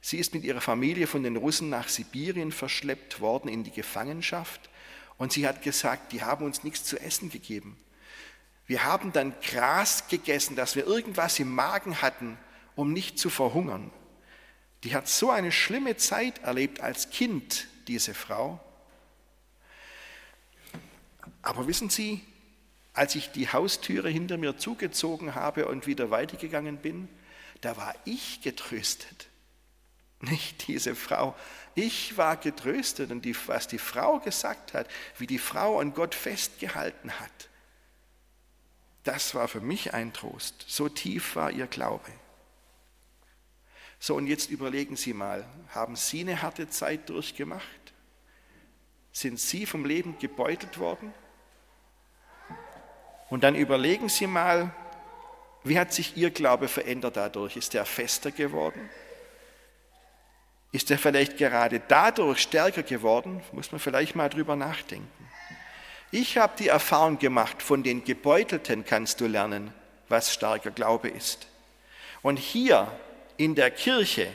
Sie 0.00 0.18
ist 0.18 0.34
mit 0.34 0.44
ihrer 0.44 0.60
Familie 0.60 1.06
von 1.06 1.22
den 1.22 1.36
Russen 1.36 1.68
nach 1.70 1.88
Sibirien 1.88 2.52
verschleppt 2.52 3.20
worden 3.20 3.48
in 3.48 3.64
die 3.64 3.70
Gefangenschaft 3.70 4.70
und 5.16 5.32
sie 5.32 5.46
hat 5.46 5.62
gesagt, 5.62 6.12
die 6.12 6.22
haben 6.22 6.44
uns 6.44 6.64
nichts 6.64 6.84
zu 6.84 6.98
essen 6.98 7.30
gegeben. 7.30 7.76
Wir 8.66 8.84
haben 8.84 9.12
dann 9.12 9.34
Gras 9.40 10.08
gegessen, 10.08 10.54
dass 10.54 10.76
wir 10.76 10.86
irgendwas 10.86 11.38
im 11.40 11.54
Magen 11.54 12.02
hatten, 12.02 12.38
um 12.76 12.92
nicht 12.92 13.18
zu 13.18 13.30
verhungern. 13.30 13.90
Die 14.84 14.94
hat 14.94 15.08
so 15.08 15.30
eine 15.30 15.50
schlimme 15.50 15.96
Zeit 15.96 16.38
erlebt 16.38 16.80
als 16.80 17.10
Kind, 17.10 17.66
diese 17.88 18.14
Frau. 18.14 18.60
Aber 21.42 21.66
wissen 21.66 21.90
Sie, 21.90 22.20
als 22.92 23.14
ich 23.14 23.30
die 23.32 23.48
Haustüre 23.48 24.08
hinter 24.08 24.36
mir 24.36 24.56
zugezogen 24.56 25.34
habe 25.34 25.66
und 25.66 25.86
wieder 25.86 26.10
weitergegangen 26.10 26.76
bin, 26.76 27.08
da 27.60 27.76
war 27.76 27.94
ich 28.04 28.40
getröstet, 28.42 29.28
nicht 30.20 30.66
diese 30.68 30.94
Frau. 30.94 31.36
Ich 31.74 32.16
war 32.16 32.36
getröstet 32.36 33.10
und 33.10 33.24
die, 33.24 33.36
was 33.46 33.68
die 33.68 33.78
Frau 33.78 34.18
gesagt 34.18 34.74
hat, 34.74 34.88
wie 35.16 35.26
die 35.26 35.38
Frau 35.38 35.78
an 35.78 35.94
Gott 35.94 36.14
festgehalten 36.14 37.12
hat, 37.20 37.48
das 39.04 39.34
war 39.34 39.48
für 39.48 39.60
mich 39.60 39.94
ein 39.94 40.12
Trost. 40.12 40.64
So 40.68 40.88
tief 40.88 41.36
war 41.36 41.50
ihr 41.50 41.66
Glaube. 41.66 42.12
So, 44.00 44.14
und 44.14 44.26
jetzt 44.26 44.50
überlegen 44.50 44.96
Sie 44.96 45.12
mal, 45.12 45.46
haben 45.70 45.96
Sie 45.96 46.20
eine 46.20 46.42
harte 46.42 46.68
Zeit 46.68 47.08
durchgemacht? 47.08 47.64
Sind 49.12 49.40
Sie 49.40 49.66
vom 49.66 49.84
Leben 49.84 50.18
gebeutelt 50.18 50.78
worden? 50.78 51.12
Und 53.30 53.44
dann 53.44 53.54
überlegen 53.54 54.08
Sie 54.08 54.26
mal, 54.26 54.74
wie 55.68 55.78
hat 55.78 55.92
sich 55.92 56.16
Ihr 56.16 56.30
Glaube 56.30 56.68
verändert 56.68 57.16
dadurch? 57.16 57.56
Ist 57.56 57.74
er 57.74 57.84
fester 57.84 58.30
geworden? 58.30 58.88
Ist 60.72 60.90
er 60.90 60.98
vielleicht 60.98 61.38
gerade 61.38 61.80
dadurch 61.88 62.40
stärker 62.40 62.82
geworden? 62.82 63.42
Muss 63.52 63.72
man 63.72 63.80
vielleicht 63.80 64.14
mal 64.14 64.28
drüber 64.28 64.56
nachdenken. 64.56 65.28
Ich 66.10 66.38
habe 66.38 66.54
die 66.58 66.68
Erfahrung 66.68 67.18
gemacht, 67.18 67.62
von 67.62 67.82
den 67.82 68.04
Gebeutelten 68.04 68.84
kannst 68.84 69.20
du 69.20 69.26
lernen, 69.26 69.72
was 70.08 70.32
starker 70.32 70.70
Glaube 70.70 71.08
ist. 71.08 71.48
Und 72.22 72.38
hier 72.38 72.90
in 73.36 73.54
der 73.54 73.70
Kirche 73.70 74.26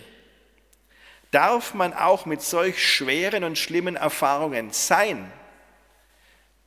darf 1.32 1.74
man 1.74 1.94
auch 1.94 2.26
mit 2.26 2.42
solch 2.42 2.86
schweren 2.86 3.44
und 3.44 3.58
schlimmen 3.58 3.96
Erfahrungen 3.96 4.72
sein. 4.72 5.32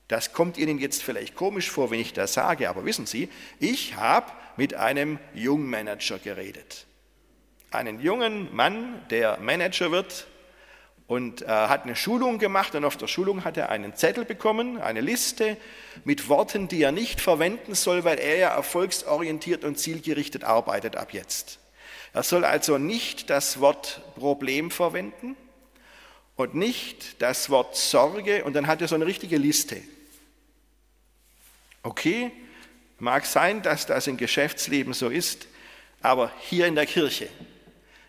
Das 0.09 0.33
kommt 0.33 0.57
Ihnen 0.59 0.79
jetzt 0.79 1.03
vielleicht 1.03 1.35
komisch 1.35 1.71
vor, 1.71 1.91
wenn 1.91 2.01
ich 2.01 2.13
das 2.13 2.35
sage, 2.35 2.69
aber 2.69 2.85
wissen 2.85 3.07
Sie, 3.07 3.29
ich 3.59 3.97
habe 3.97 4.31
mit 4.57 4.75
einem 4.75 5.19
Jungmanager 5.35 6.19
geredet. 6.19 6.87
Einen 7.71 8.01
jungen 8.01 8.55
Mann, 8.55 9.03
der 9.11 9.39
Manager 9.39 9.91
wird 9.91 10.27
und 11.07 11.43
äh, 11.43 11.47
hat 11.47 11.85
eine 11.85 11.95
Schulung 11.95 12.39
gemacht 12.39 12.75
und 12.75 12.85
auf 12.85 12.97
der 12.97 13.07
Schulung 13.07 13.45
hat 13.45 13.57
er 13.57 13.69
einen 13.71 13.95
Zettel 13.95 14.25
bekommen, 14.25 14.81
eine 14.81 15.01
Liste 15.01 15.57
mit 16.05 16.29
Worten, 16.29 16.69
die 16.69 16.83
er 16.83 16.93
nicht 16.93 17.21
verwenden 17.21 17.75
soll, 17.75 18.05
weil 18.05 18.19
er 18.19 18.37
ja 18.37 18.49
erfolgsorientiert 18.49 19.65
und 19.65 19.79
zielgerichtet 19.79 20.45
arbeitet 20.45 20.97
ab 20.97 21.13
jetzt. 21.13 21.61
Er 22.13 22.23
soll 22.23 22.45
also 22.45 22.79
nicht 22.79 23.31
das 23.31 23.61
Wort 23.61 24.01
Problem 24.17 24.71
verwenden 24.71 25.37
und 26.35 26.55
nicht 26.55 27.21
das 27.21 27.51
Wort 27.51 27.77
Sorge 27.77 28.45
und 28.45 28.55
dann 28.55 28.67
hat 28.67 28.81
er 28.81 28.89
so 28.89 28.95
eine 28.95 29.07
richtige 29.07 29.37
Liste. 29.37 29.81
Okay, 31.83 32.33
mag 32.99 33.27
sein, 33.27 33.63
dass 33.63 33.87
das 33.87 34.07
im 34.07 34.17
Geschäftsleben 34.17 34.93
so 34.93 35.09
ist, 35.09 35.47
aber 36.01 36.33
hier 36.39 36.67
in 36.67 36.75
der 36.75 36.87
Kirche, 36.87 37.29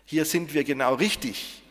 hier 0.04 0.24
sind 0.24 0.54
wir 0.54 0.64
genau 0.64 0.94
richtig, 0.94 1.62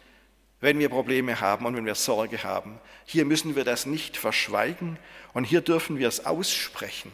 wenn 0.59 0.79
wir 0.79 0.89
Probleme 0.89 1.39
haben 1.39 1.65
und 1.65 1.75
wenn 1.75 1.85
wir 1.85 1.95
Sorge 1.95 2.43
haben. 2.43 2.79
Hier 3.05 3.25
müssen 3.25 3.55
wir 3.55 3.63
das 3.63 3.85
nicht 3.85 4.17
verschweigen 4.17 4.97
und 5.33 5.43
hier 5.43 5.61
dürfen 5.61 5.97
wir 5.97 6.07
es 6.07 6.25
aussprechen, 6.25 7.11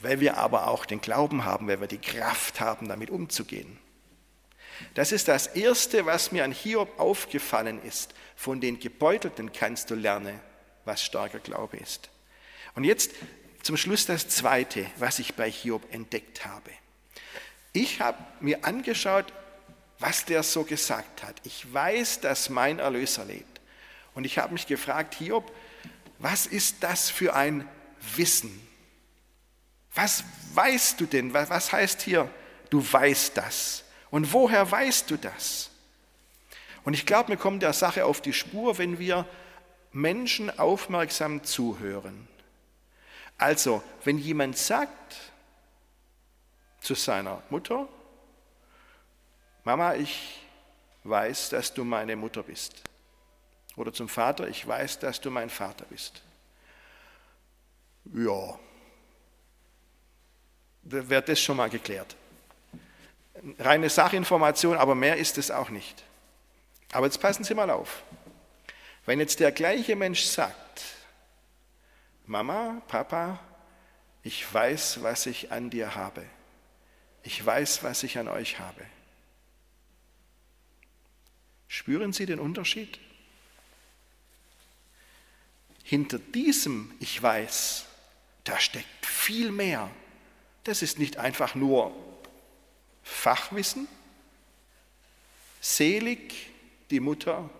weil 0.00 0.20
wir 0.20 0.36
aber 0.36 0.68
auch 0.68 0.86
den 0.86 1.00
Glauben 1.00 1.44
haben, 1.44 1.68
weil 1.68 1.80
wir 1.80 1.88
die 1.88 1.98
Kraft 1.98 2.60
haben, 2.60 2.88
damit 2.88 3.10
umzugehen. 3.10 3.78
Das 4.94 5.12
ist 5.12 5.28
das 5.28 5.48
Erste, 5.48 6.06
was 6.06 6.32
mir 6.32 6.44
an 6.44 6.52
Hiob 6.52 6.98
aufgefallen 6.98 7.80
ist. 7.82 8.14
Von 8.36 8.60
den 8.60 8.80
Gebeutelten 8.80 9.52
kannst 9.52 9.90
du 9.90 9.94
lernen, 9.94 10.40
was 10.84 11.04
starker 11.04 11.38
Glaube 11.38 11.76
ist. 11.76 12.10
Und 12.74 12.84
jetzt 12.84 13.12
zum 13.62 13.76
Schluss 13.76 14.06
das 14.06 14.28
Zweite, 14.28 14.86
was 14.98 15.18
ich 15.18 15.34
bei 15.34 15.50
Hiob 15.50 15.92
entdeckt 15.92 16.44
habe. 16.44 16.70
Ich 17.72 18.00
habe 18.00 18.18
mir 18.40 18.64
angeschaut, 18.64 19.32
was 19.98 20.24
der 20.24 20.42
so 20.42 20.64
gesagt 20.64 21.22
hat. 21.22 21.36
Ich 21.44 21.72
weiß, 21.72 22.20
dass 22.20 22.50
mein 22.50 22.80
Erlöser 22.80 23.24
lebt. 23.24 23.60
Und 24.14 24.24
ich 24.24 24.38
habe 24.38 24.52
mich 24.52 24.66
gefragt, 24.66 25.14
Hiob, 25.14 25.50
was 26.18 26.46
ist 26.46 26.76
das 26.80 27.08
für 27.08 27.34
ein 27.34 27.66
Wissen? 28.16 28.66
Was 29.94 30.24
weißt 30.54 31.00
du 31.00 31.06
denn? 31.06 31.32
Was 31.32 31.72
heißt 31.72 32.02
hier, 32.02 32.28
du 32.70 32.84
weißt 32.92 33.36
das? 33.36 33.84
Und 34.10 34.32
woher 34.32 34.70
weißt 34.70 35.10
du 35.10 35.16
das? 35.16 35.70
Und 36.84 36.94
ich 36.94 37.06
glaube, 37.06 37.30
wir 37.30 37.36
kommen 37.36 37.60
der 37.60 37.72
Sache 37.72 38.04
auf 38.04 38.20
die 38.20 38.32
Spur, 38.32 38.78
wenn 38.78 38.98
wir 38.98 39.26
Menschen 39.92 40.58
aufmerksam 40.58 41.44
zuhören. 41.44 42.28
Also, 43.42 43.82
wenn 44.04 44.18
jemand 44.18 44.56
sagt 44.56 45.16
zu 46.80 46.94
seiner 46.94 47.42
Mutter, 47.50 47.88
Mama, 49.64 49.96
ich 49.96 50.46
weiß, 51.02 51.48
dass 51.48 51.74
du 51.74 51.82
meine 51.82 52.14
Mutter 52.14 52.44
bist. 52.44 52.84
Oder 53.74 53.92
zum 53.92 54.08
Vater, 54.08 54.46
ich 54.46 54.64
weiß, 54.64 55.00
dass 55.00 55.20
du 55.20 55.28
mein 55.32 55.50
Vater 55.50 55.84
bist. 55.90 56.22
Ja, 58.14 58.56
wird 60.82 61.28
das 61.28 61.40
schon 61.40 61.56
mal 61.56 61.68
geklärt. 61.68 62.14
Reine 63.58 63.90
Sachinformation, 63.90 64.76
aber 64.76 64.94
mehr 64.94 65.16
ist 65.16 65.36
es 65.36 65.50
auch 65.50 65.70
nicht. 65.70 66.04
Aber 66.92 67.06
jetzt 67.06 67.20
passen 67.20 67.42
Sie 67.42 67.54
mal 67.54 67.70
auf. 67.70 68.04
Wenn 69.04 69.18
jetzt 69.18 69.40
der 69.40 69.50
gleiche 69.50 69.96
Mensch 69.96 70.22
sagt, 70.22 71.01
Mama, 72.32 72.80
Papa, 72.88 73.38
ich 74.22 74.52
weiß, 74.52 75.02
was 75.02 75.26
ich 75.26 75.52
an 75.52 75.68
dir 75.68 75.94
habe. 75.94 76.24
Ich 77.22 77.44
weiß, 77.44 77.82
was 77.82 78.04
ich 78.04 78.16
an 78.16 78.26
euch 78.26 78.58
habe. 78.58 78.86
Spüren 81.68 82.14
Sie 82.14 82.24
den 82.24 82.40
Unterschied? 82.40 82.98
Hinter 85.84 86.18
diesem 86.18 86.94
Ich 87.00 87.22
weiß, 87.22 87.84
da 88.44 88.58
steckt 88.58 89.04
viel 89.04 89.50
mehr. 89.50 89.90
Das 90.64 90.80
ist 90.80 90.98
nicht 90.98 91.18
einfach 91.18 91.54
nur 91.54 91.94
Fachwissen. 93.02 93.86
Selig 95.60 96.50
die 96.88 97.00
Mutter, 97.00 97.50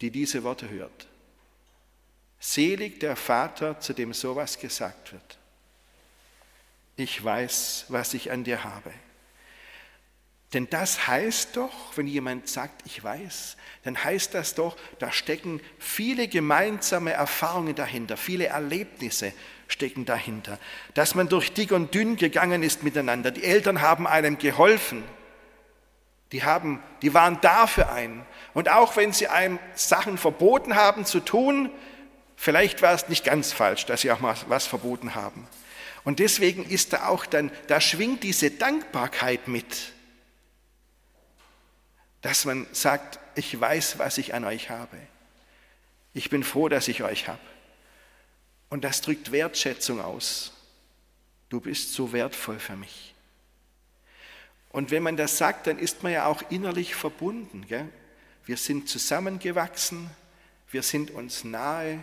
die 0.00 0.10
diese 0.10 0.42
Worte 0.42 0.68
hört. 0.68 1.06
Selig 2.46 3.00
der 3.00 3.16
Vater, 3.16 3.80
zu 3.80 3.92
dem 3.92 4.12
sowas 4.12 4.60
gesagt 4.60 5.12
wird. 5.12 5.38
Ich 6.94 7.22
weiß, 7.22 7.86
was 7.88 8.14
ich 8.14 8.30
an 8.30 8.44
dir 8.44 8.62
habe. 8.62 8.92
Denn 10.54 10.70
das 10.70 11.08
heißt 11.08 11.56
doch, 11.56 11.96
wenn 11.96 12.06
jemand 12.06 12.48
sagt, 12.48 12.82
ich 12.86 13.02
weiß, 13.02 13.56
dann 13.82 14.02
heißt 14.02 14.32
das 14.32 14.54
doch, 14.54 14.76
da 15.00 15.10
stecken 15.10 15.60
viele 15.80 16.28
gemeinsame 16.28 17.12
Erfahrungen 17.12 17.74
dahinter, 17.74 18.16
viele 18.16 18.46
Erlebnisse 18.46 19.32
stecken 19.66 20.04
dahinter, 20.04 20.60
dass 20.94 21.16
man 21.16 21.28
durch 21.28 21.52
dick 21.52 21.72
und 21.72 21.94
dünn 21.94 22.14
gegangen 22.14 22.62
ist 22.62 22.84
miteinander. 22.84 23.32
Die 23.32 23.42
Eltern 23.42 23.82
haben 23.82 24.06
einem 24.06 24.38
geholfen, 24.38 25.02
die, 26.30 26.44
haben, 26.44 26.80
die 27.02 27.12
waren 27.12 27.40
da 27.40 27.66
für 27.66 27.90
einen. 27.90 28.24
Und 28.54 28.68
auch 28.68 28.94
wenn 28.94 29.12
sie 29.12 29.26
einem 29.26 29.58
Sachen 29.74 30.16
verboten 30.16 30.76
haben 30.76 31.04
zu 31.04 31.18
tun, 31.18 31.72
vielleicht 32.36 32.82
war 32.82 32.94
es 32.94 33.08
nicht 33.08 33.24
ganz 33.24 33.52
falsch, 33.52 33.86
dass 33.86 34.02
sie 34.02 34.12
auch 34.12 34.20
mal 34.20 34.36
was 34.48 34.66
verboten 34.66 35.14
haben. 35.14 35.46
Und 36.04 36.20
deswegen 36.20 36.64
ist 36.64 36.92
da 36.92 37.08
auch 37.08 37.26
dann, 37.26 37.50
da 37.66 37.80
schwingt 37.80 38.22
diese 38.22 38.50
Dankbarkeit 38.50 39.48
mit 39.48 39.96
dass 42.26 42.44
man 42.44 42.66
sagt, 42.72 43.20
ich 43.36 43.60
weiß, 43.60 44.00
was 44.00 44.18
ich 44.18 44.34
an 44.34 44.44
euch 44.44 44.68
habe. 44.68 44.98
Ich 46.12 46.28
bin 46.28 46.42
froh, 46.42 46.68
dass 46.68 46.88
ich 46.88 47.04
euch 47.04 47.28
habe. 47.28 47.38
Und 48.68 48.82
das 48.82 49.00
drückt 49.00 49.30
Wertschätzung 49.30 50.00
aus. 50.00 50.52
Du 51.50 51.60
bist 51.60 51.92
so 51.92 52.12
wertvoll 52.12 52.58
für 52.58 52.74
mich. 52.74 53.14
Und 54.70 54.90
wenn 54.90 55.04
man 55.04 55.16
das 55.16 55.38
sagt, 55.38 55.68
dann 55.68 55.78
ist 55.78 56.02
man 56.02 56.10
ja 56.10 56.26
auch 56.26 56.42
innerlich 56.50 56.96
verbunden. 56.96 57.64
Gell? 57.68 57.88
Wir 58.44 58.56
sind 58.56 58.88
zusammengewachsen, 58.88 60.10
wir 60.72 60.82
sind 60.82 61.12
uns 61.12 61.44
nahe, 61.44 62.00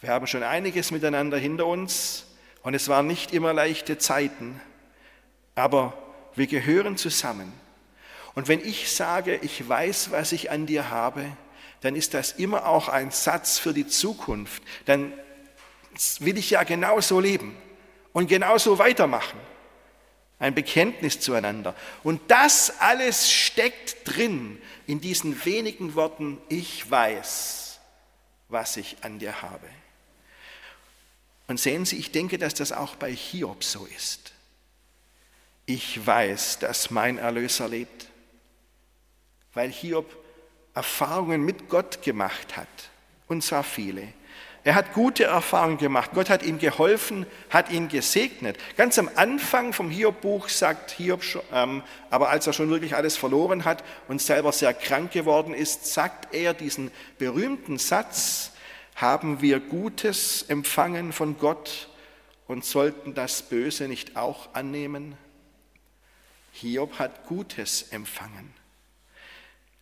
wir 0.00 0.10
haben 0.10 0.26
schon 0.26 0.42
einiges 0.42 0.90
miteinander 0.90 1.38
hinter 1.38 1.66
uns 1.66 2.26
und 2.62 2.74
es 2.74 2.88
waren 2.88 3.06
nicht 3.06 3.32
immer 3.32 3.52
leichte 3.52 3.98
Zeiten, 3.98 4.60
aber 5.54 5.96
wir 6.34 6.46
gehören 6.46 6.96
zusammen. 6.96 7.52
Und 8.34 8.48
wenn 8.48 8.60
ich 8.60 8.92
sage, 8.92 9.38
ich 9.42 9.66
weiß, 9.66 10.10
was 10.10 10.32
ich 10.32 10.50
an 10.50 10.66
dir 10.66 10.90
habe, 10.90 11.24
dann 11.80 11.96
ist 11.96 12.12
das 12.12 12.32
immer 12.32 12.66
auch 12.66 12.88
ein 12.88 13.10
Satz 13.10 13.58
für 13.58 13.72
die 13.72 13.86
Zukunft. 13.86 14.62
Dann 14.84 15.12
will 16.20 16.36
ich 16.36 16.50
ja 16.50 16.62
genauso 16.62 17.20
leben 17.20 17.56
und 18.12 18.28
genauso 18.28 18.78
weitermachen. 18.78 19.40
Ein 20.38 20.54
Bekenntnis 20.54 21.20
zueinander. 21.20 21.74
Und 22.02 22.20
das 22.28 22.80
alles 22.80 23.32
steckt 23.32 23.96
drin 24.04 24.60
in 24.86 25.00
diesen 25.00 25.44
wenigen 25.46 25.94
Worten, 25.94 26.38
ich 26.50 26.90
weiß, 26.90 27.80
was 28.50 28.76
ich 28.76 28.98
an 29.00 29.18
dir 29.18 29.40
habe. 29.40 29.66
Und 31.46 31.60
sehen 31.60 31.84
Sie, 31.84 31.96
ich 31.96 32.12
denke, 32.12 32.38
dass 32.38 32.54
das 32.54 32.72
auch 32.72 32.96
bei 32.96 33.12
Hiob 33.12 33.62
so 33.62 33.86
ist. 33.96 34.32
Ich 35.64 36.04
weiß, 36.04 36.58
dass 36.60 36.90
mein 36.90 37.18
Erlöser 37.18 37.68
lebt 37.68 38.08
weil 39.56 39.70
Hiob 39.70 40.06
Erfahrungen 40.74 41.42
mit 41.42 41.68
Gott 41.68 42.02
gemacht 42.02 42.56
hat, 42.56 42.68
und 43.26 43.42
zwar 43.42 43.64
viele. 43.64 44.06
Er 44.62 44.74
hat 44.74 44.92
gute 44.92 45.24
Erfahrungen 45.24 45.78
gemacht. 45.78 46.10
Gott 46.12 46.28
hat 46.28 46.42
ihm 46.42 46.58
geholfen, 46.58 47.24
hat 47.50 47.70
ihn 47.70 47.88
gesegnet. 47.88 48.58
Ganz 48.76 48.98
am 48.98 49.08
Anfang 49.14 49.72
vom 49.72 49.90
Hiob-Buch 49.90 50.48
sagt 50.48 50.90
Hiob, 50.90 51.22
ähm, 51.52 51.82
aber 52.10 52.30
als 52.30 52.48
er 52.48 52.52
schon 52.52 52.68
wirklich 52.68 52.94
alles 52.96 53.16
verloren 53.16 53.64
hat 53.64 53.84
und 54.08 54.20
selber 54.20 54.52
sehr 54.52 54.74
krank 54.74 55.12
geworden 55.12 55.54
ist, 55.54 55.86
sagt 55.86 56.34
er 56.34 56.52
diesen 56.52 56.90
berühmten 57.16 57.78
Satz, 57.78 58.50
haben 58.96 59.42
wir 59.42 59.60
Gutes 59.60 60.42
empfangen 60.42 61.12
von 61.12 61.38
Gott 61.38 61.88
und 62.48 62.64
sollten 62.64 63.14
das 63.14 63.42
Böse 63.42 63.88
nicht 63.88 64.16
auch 64.16 64.54
annehmen? 64.54 65.16
Hiob 66.52 66.98
hat 66.98 67.26
Gutes 67.26 67.82
empfangen. 67.90 68.54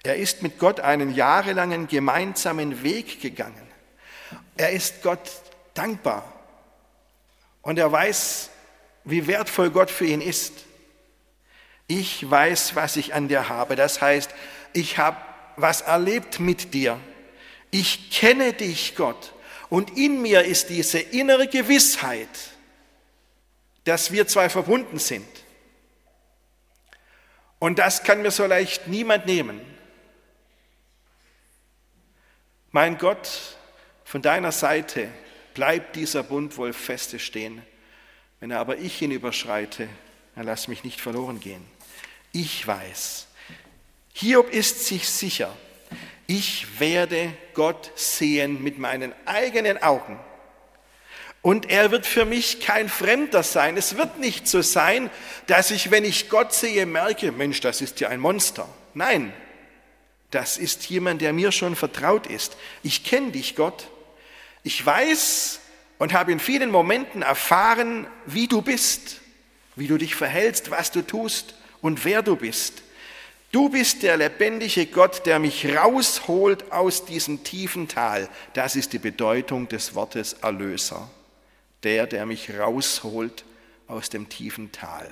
Er 0.03 0.17
ist 0.17 0.43
mit 0.43 0.59
Gott 0.59 0.81
einen 0.81 1.15
jahrelangen 1.15 1.87
gemeinsamen 1.87 2.83
Weg 2.83 3.21
gegangen. 3.21 3.67
Er 4.57 4.71
ist 4.71 5.03
Gott 5.03 5.31
dankbar 5.75 6.31
und 7.63 7.79
er 7.79 7.91
weiß, 7.91 8.51
wie 9.05 9.29
wertvoll 9.29 9.71
Gott 9.71 9.91
für 9.91 10.07
ihn 10.07 10.21
ist. 10.21 10.53
Ich 11.87 12.29
weiß, 12.29 12.75
was 12.75 12.97
ich 12.97 13.15
an 13.15 13.29
dir 13.29 13.49
habe. 13.49 13.77
Das 13.77 14.03
heißt, 14.03 14.31
ich 14.73 14.99
habe 14.99 15.19
was 15.57 15.83
erlebt 15.83 16.41
mit 16.41 16.75
dir. 16.75 16.99
Ich 17.75 18.13
kenne 18.13 18.53
dich, 18.53 18.95
Gott. 18.95 19.33
Und 19.69 19.99
in 19.99 20.23
mir 20.23 20.45
ist 20.45 20.69
diese 20.69 21.01
innere 21.01 21.49
Gewissheit, 21.49 22.29
dass 23.83 24.13
wir 24.13 24.29
zwei 24.29 24.49
verbunden 24.49 25.01
sind. 25.01 25.27
Und 27.59 27.81
das 27.81 28.05
kann 28.05 28.23
mir 28.23 28.31
so 28.31 28.47
leicht 28.47 28.87
niemand 28.87 29.27
nehmen. 29.27 29.61
Mein 32.71 32.97
Gott, 32.97 33.57
von 34.05 34.23
deiner 34.23 34.53
Seite 34.53 35.09
bleibt 35.53 35.97
dieser 35.97 36.23
Bund 36.23 36.57
wohl 36.57 36.73
feste 36.73 37.19
stehen. 37.19 37.61
Wenn 38.39 38.53
aber 38.53 38.79
ich 38.79 39.03
ihn 39.03 39.11
überschreite, 39.11 39.89
dann 40.37 40.47
lass 40.47 40.69
mich 40.69 40.85
nicht 40.85 41.01
verloren 41.01 41.41
gehen. 41.41 41.67
Ich 42.31 42.65
weiß, 42.65 43.27
Hiob 44.13 44.49
ist 44.53 44.87
sich 44.87 45.09
sicher, 45.09 45.53
ich 46.27 46.81
werde 46.81 47.33
Gott 47.55 47.93
sehen 47.95 48.63
mit 48.63 48.79
meinen 48.79 49.13
eigenen 49.27 49.83
Augen. 49.83 50.19
Und 51.43 51.71
er 51.71 51.91
wird 51.91 52.07
für 52.07 52.25
mich 52.25 52.61
kein 52.61 52.89
Fremder 52.89 53.43
sein. 53.43 53.77
Es 53.77 53.99
wird 53.99 54.19
nicht 54.19 54.49
so 54.49 54.63
sein, 54.63 55.11
dass 55.47 55.71
ich, 55.71 55.91
wenn 55.91 56.05
ich 56.05 56.31
Gott 56.31 56.55
sehe, 56.55 56.87
merke, 56.87 57.33
Mensch, 57.33 57.61
das 57.61 57.83
ist 57.83 58.01
ja 58.01 58.09
ein 58.09 58.21
Monster. 58.21 58.67
Nein, 58.95 59.35
das 60.31 60.57
ist 60.57 60.87
jemand, 60.87 61.21
der 61.21 61.35
mir 61.35 61.53
schon 61.53 61.77
vertraut 61.77 62.27
ist. 62.27 62.57
Ich 62.83 63.05
kenne 63.05 63.33
dich, 63.33 63.57
Gott. 63.57 63.89
Ich 64.63 64.85
weiß 64.85 65.61
und 65.99 66.15
habe 66.15 66.33
in 66.33 66.41
vielen 66.41 66.71
Momenten 66.71 67.21
erfahren, 67.21 68.07
wie 68.25 68.49
du 68.49 68.63
bist, 68.63 69.21
wie 69.77 69.87
du 69.87 69.99
dich 69.99 70.15
verhältst, 70.15 70.71
was 70.71 70.91
du 70.91 71.03
tust 71.03 71.57
und 71.83 72.07
wer 72.07 72.23
du 72.23 72.37
bist. 72.37 72.84
Du 73.55 73.69
bist 73.69 74.03
der 74.03 74.17
lebendige 74.17 74.87
Gott, 74.87 75.27
der 75.27 75.39
mich 75.39 75.77
rausholt 75.77 76.73
aus 76.73 77.05
diesem 77.05 77.45
tiefen 77.45 77.87
Tal. 77.87 78.29
Das 78.53 78.75
ist 78.75 78.93
die 78.93 78.99
Bedeutung 78.99 79.69
des 79.69 79.95
Wortes 79.95 80.33
Erlöser. 80.33 81.09
Der, 81.85 82.09
der 82.09 82.27
mich 82.27 82.59
rausholt 82.59 83.45
aus 83.87 84.11
dem 84.11 84.29
tiefen 84.29 84.73
Tal. 84.73 85.09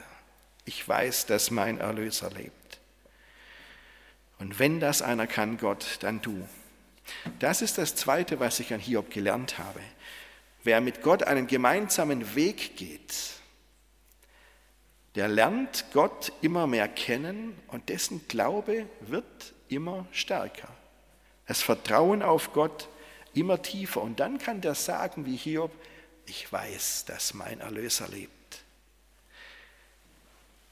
Ich 0.65 0.89
weiß, 0.89 1.27
dass 1.27 1.53
mein 1.53 1.79
Erlöser 1.79 2.31
lebt. 2.31 2.81
Und 4.41 4.59
wenn 4.59 4.81
das 4.81 5.03
einer 5.03 5.29
kann, 5.29 5.57
Gott, 5.57 5.99
dann 6.01 6.21
du. 6.21 6.49
Das 7.39 7.63
ist 7.63 7.79
das 7.79 7.95
Zweite, 7.95 8.41
was 8.41 8.59
ich 8.59 8.75
an 8.75 8.81
Hiob 8.81 9.13
gelernt 9.13 9.59
habe. 9.59 9.79
Wer 10.65 10.81
mit 10.81 11.03
Gott 11.03 11.23
einen 11.23 11.47
gemeinsamen 11.47 12.35
Weg 12.35 12.77
geht, 12.77 13.15
der 15.15 15.29
lernt 15.29 15.87
Gott 15.93 16.33
immer 16.41 16.67
mehr 16.67 16.89
kennen 16.89 17.59
und 17.69 17.89
dessen 17.89 18.27
Glaube 18.29 18.87
wird 19.01 19.53
immer 19.69 20.07
stärker. 20.13 20.69
Das 21.47 21.63
Vertrauen 21.63 22.23
auf 22.23 22.53
Gott 22.53 22.89
immer 23.35 23.61
tiefer. 23.61 24.01
Und 24.01 24.21
dann 24.21 24.39
kann 24.39 24.61
der 24.61 24.75
sagen 24.75 25.27
wie 25.27 25.37
Hiob, 25.37 25.73
ich 26.27 26.51
weiß, 26.51 27.05
dass 27.07 27.35
mein 27.35 27.61
Erlöser 27.61 28.09
lebt. 28.09 28.63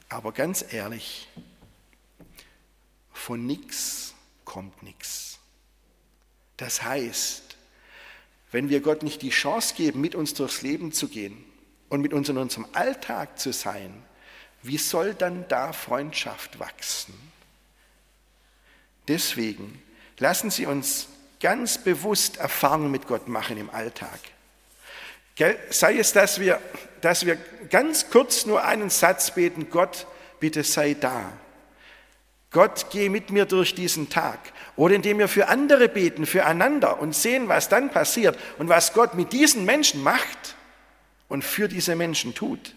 Aber 0.08 0.32
ganz 0.32 0.64
ehrlich, 0.72 1.28
von 3.12 3.46
nichts 3.46 4.14
kommt 4.44 4.82
nichts. 4.82 5.38
Das 6.56 6.82
heißt, 6.82 7.56
wenn 8.52 8.68
wir 8.68 8.80
Gott 8.80 9.02
nicht 9.02 9.22
die 9.22 9.30
Chance 9.30 9.74
geben, 9.74 10.00
mit 10.00 10.14
uns 10.14 10.34
durchs 10.34 10.62
Leben 10.62 10.92
zu 10.92 11.08
gehen 11.08 11.44
und 11.88 12.00
mit 12.00 12.12
uns 12.12 12.28
in 12.28 12.38
unserem 12.38 12.66
Alltag 12.72 13.38
zu 13.38 13.52
sein, 13.52 14.02
wie 14.62 14.78
soll 14.78 15.14
dann 15.14 15.46
da 15.48 15.72
Freundschaft 15.72 16.58
wachsen? 16.58 17.14
Deswegen 19.08 19.82
lassen 20.18 20.50
Sie 20.50 20.66
uns 20.66 21.08
ganz 21.40 21.78
bewusst 21.78 22.36
Erfahrungen 22.36 22.90
mit 22.90 23.06
Gott 23.06 23.28
machen 23.28 23.56
im 23.56 23.70
Alltag. 23.70 24.18
Sei 25.70 25.98
es, 25.98 26.12
dass 26.12 26.38
wir, 26.38 26.60
dass 27.00 27.24
wir 27.24 27.36
ganz 27.70 28.10
kurz 28.10 28.44
nur 28.44 28.62
einen 28.62 28.90
Satz 28.90 29.30
beten, 29.34 29.70
Gott, 29.70 30.06
bitte 30.38 30.62
sei 30.64 30.94
da. 30.94 31.32
Gott, 32.50 32.86
geh 32.90 33.08
mit 33.08 33.30
mir 33.30 33.46
durch 33.46 33.74
diesen 33.74 34.10
Tag. 34.10 34.38
Oder 34.76 34.96
indem 34.96 35.18
wir 35.18 35.28
für 35.28 35.48
andere 35.48 35.88
beten, 35.88 36.26
füreinander 36.26 37.00
und 37.00 37.14
sehen, 37.14 37.48
was 37.48 37.68
dann 37.68 37.90
passiert 37.90 38.38
und 38.58 38.68
was 38.68 38.92
Gott 38.92 39.14
mit 39.14 39.32
diesen 39.32 39.64
Menschen 39.64 40.02
macht 40.02 40.56
und 41.28 41.42
für 41.42 41.68
diese 41.68 41.96
Menschen 41.96 42.34
tut. 42.34 42.74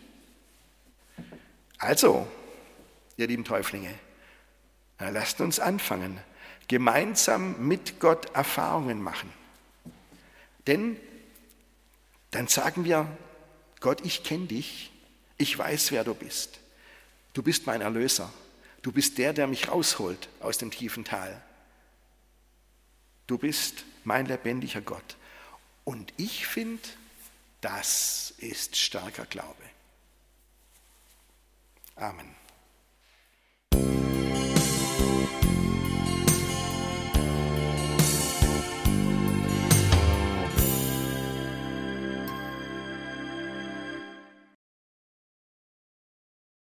Also, 1.83 2.25
ihr 3.17 3.27
lieben 3.27 3.43
Täuflinge, 3.43 3.93
lasst 4.99 5.41
uns 5.41 5.59
anfangen, 5.59 6.17
gemeinsam 6.69 7.67
mit 7.67 7.99
Gott 7.99 8.33
Erfahrungen 8.33 9.01
machen. 9.01 9.29
Denn 10.65 10.97
dann 12.31 12.47
sagen 12.47 12.85
wir, 12.85 13.05
Gott, 13.81 13.99
ich 14.05 14.23
kenne 14.23 14.45
dich, 14.45 14.93
ich 15.37 15.57
weiß, 15.57 15.91
wer 15.91 16.05
du 16.05 16.13
bist. 16.13 16.61
Du 17.33 17.43
bist 17.43 17.67
mein 17.67 17.81
Erlöser. 17.81 18.31
Du 18.81 18.93
bist 18.93 19.17
der, 19.17 19.33
der 19.33 19.47
mich 19.47 19.67
rausholt 19.67 20.29
aus 20.39 20.57
dem 20.57 20.71
tiefen 20.71 21.03
Tal. 21.03 21.41
Du 23.27 23.37
bist 23.37 23.83
mein 24.05 24.25
lebendiger 24.25 24.79
Gott. 24.79 25.17
Und 25.83 26.13
ich 26.15 26.47
finde, 26.47 26.87
das 27.59 28.33
ist 28.37 28.77
starker 28.77 29.25
Glaube. 29.25 29.72
Amen. 31.97 32.42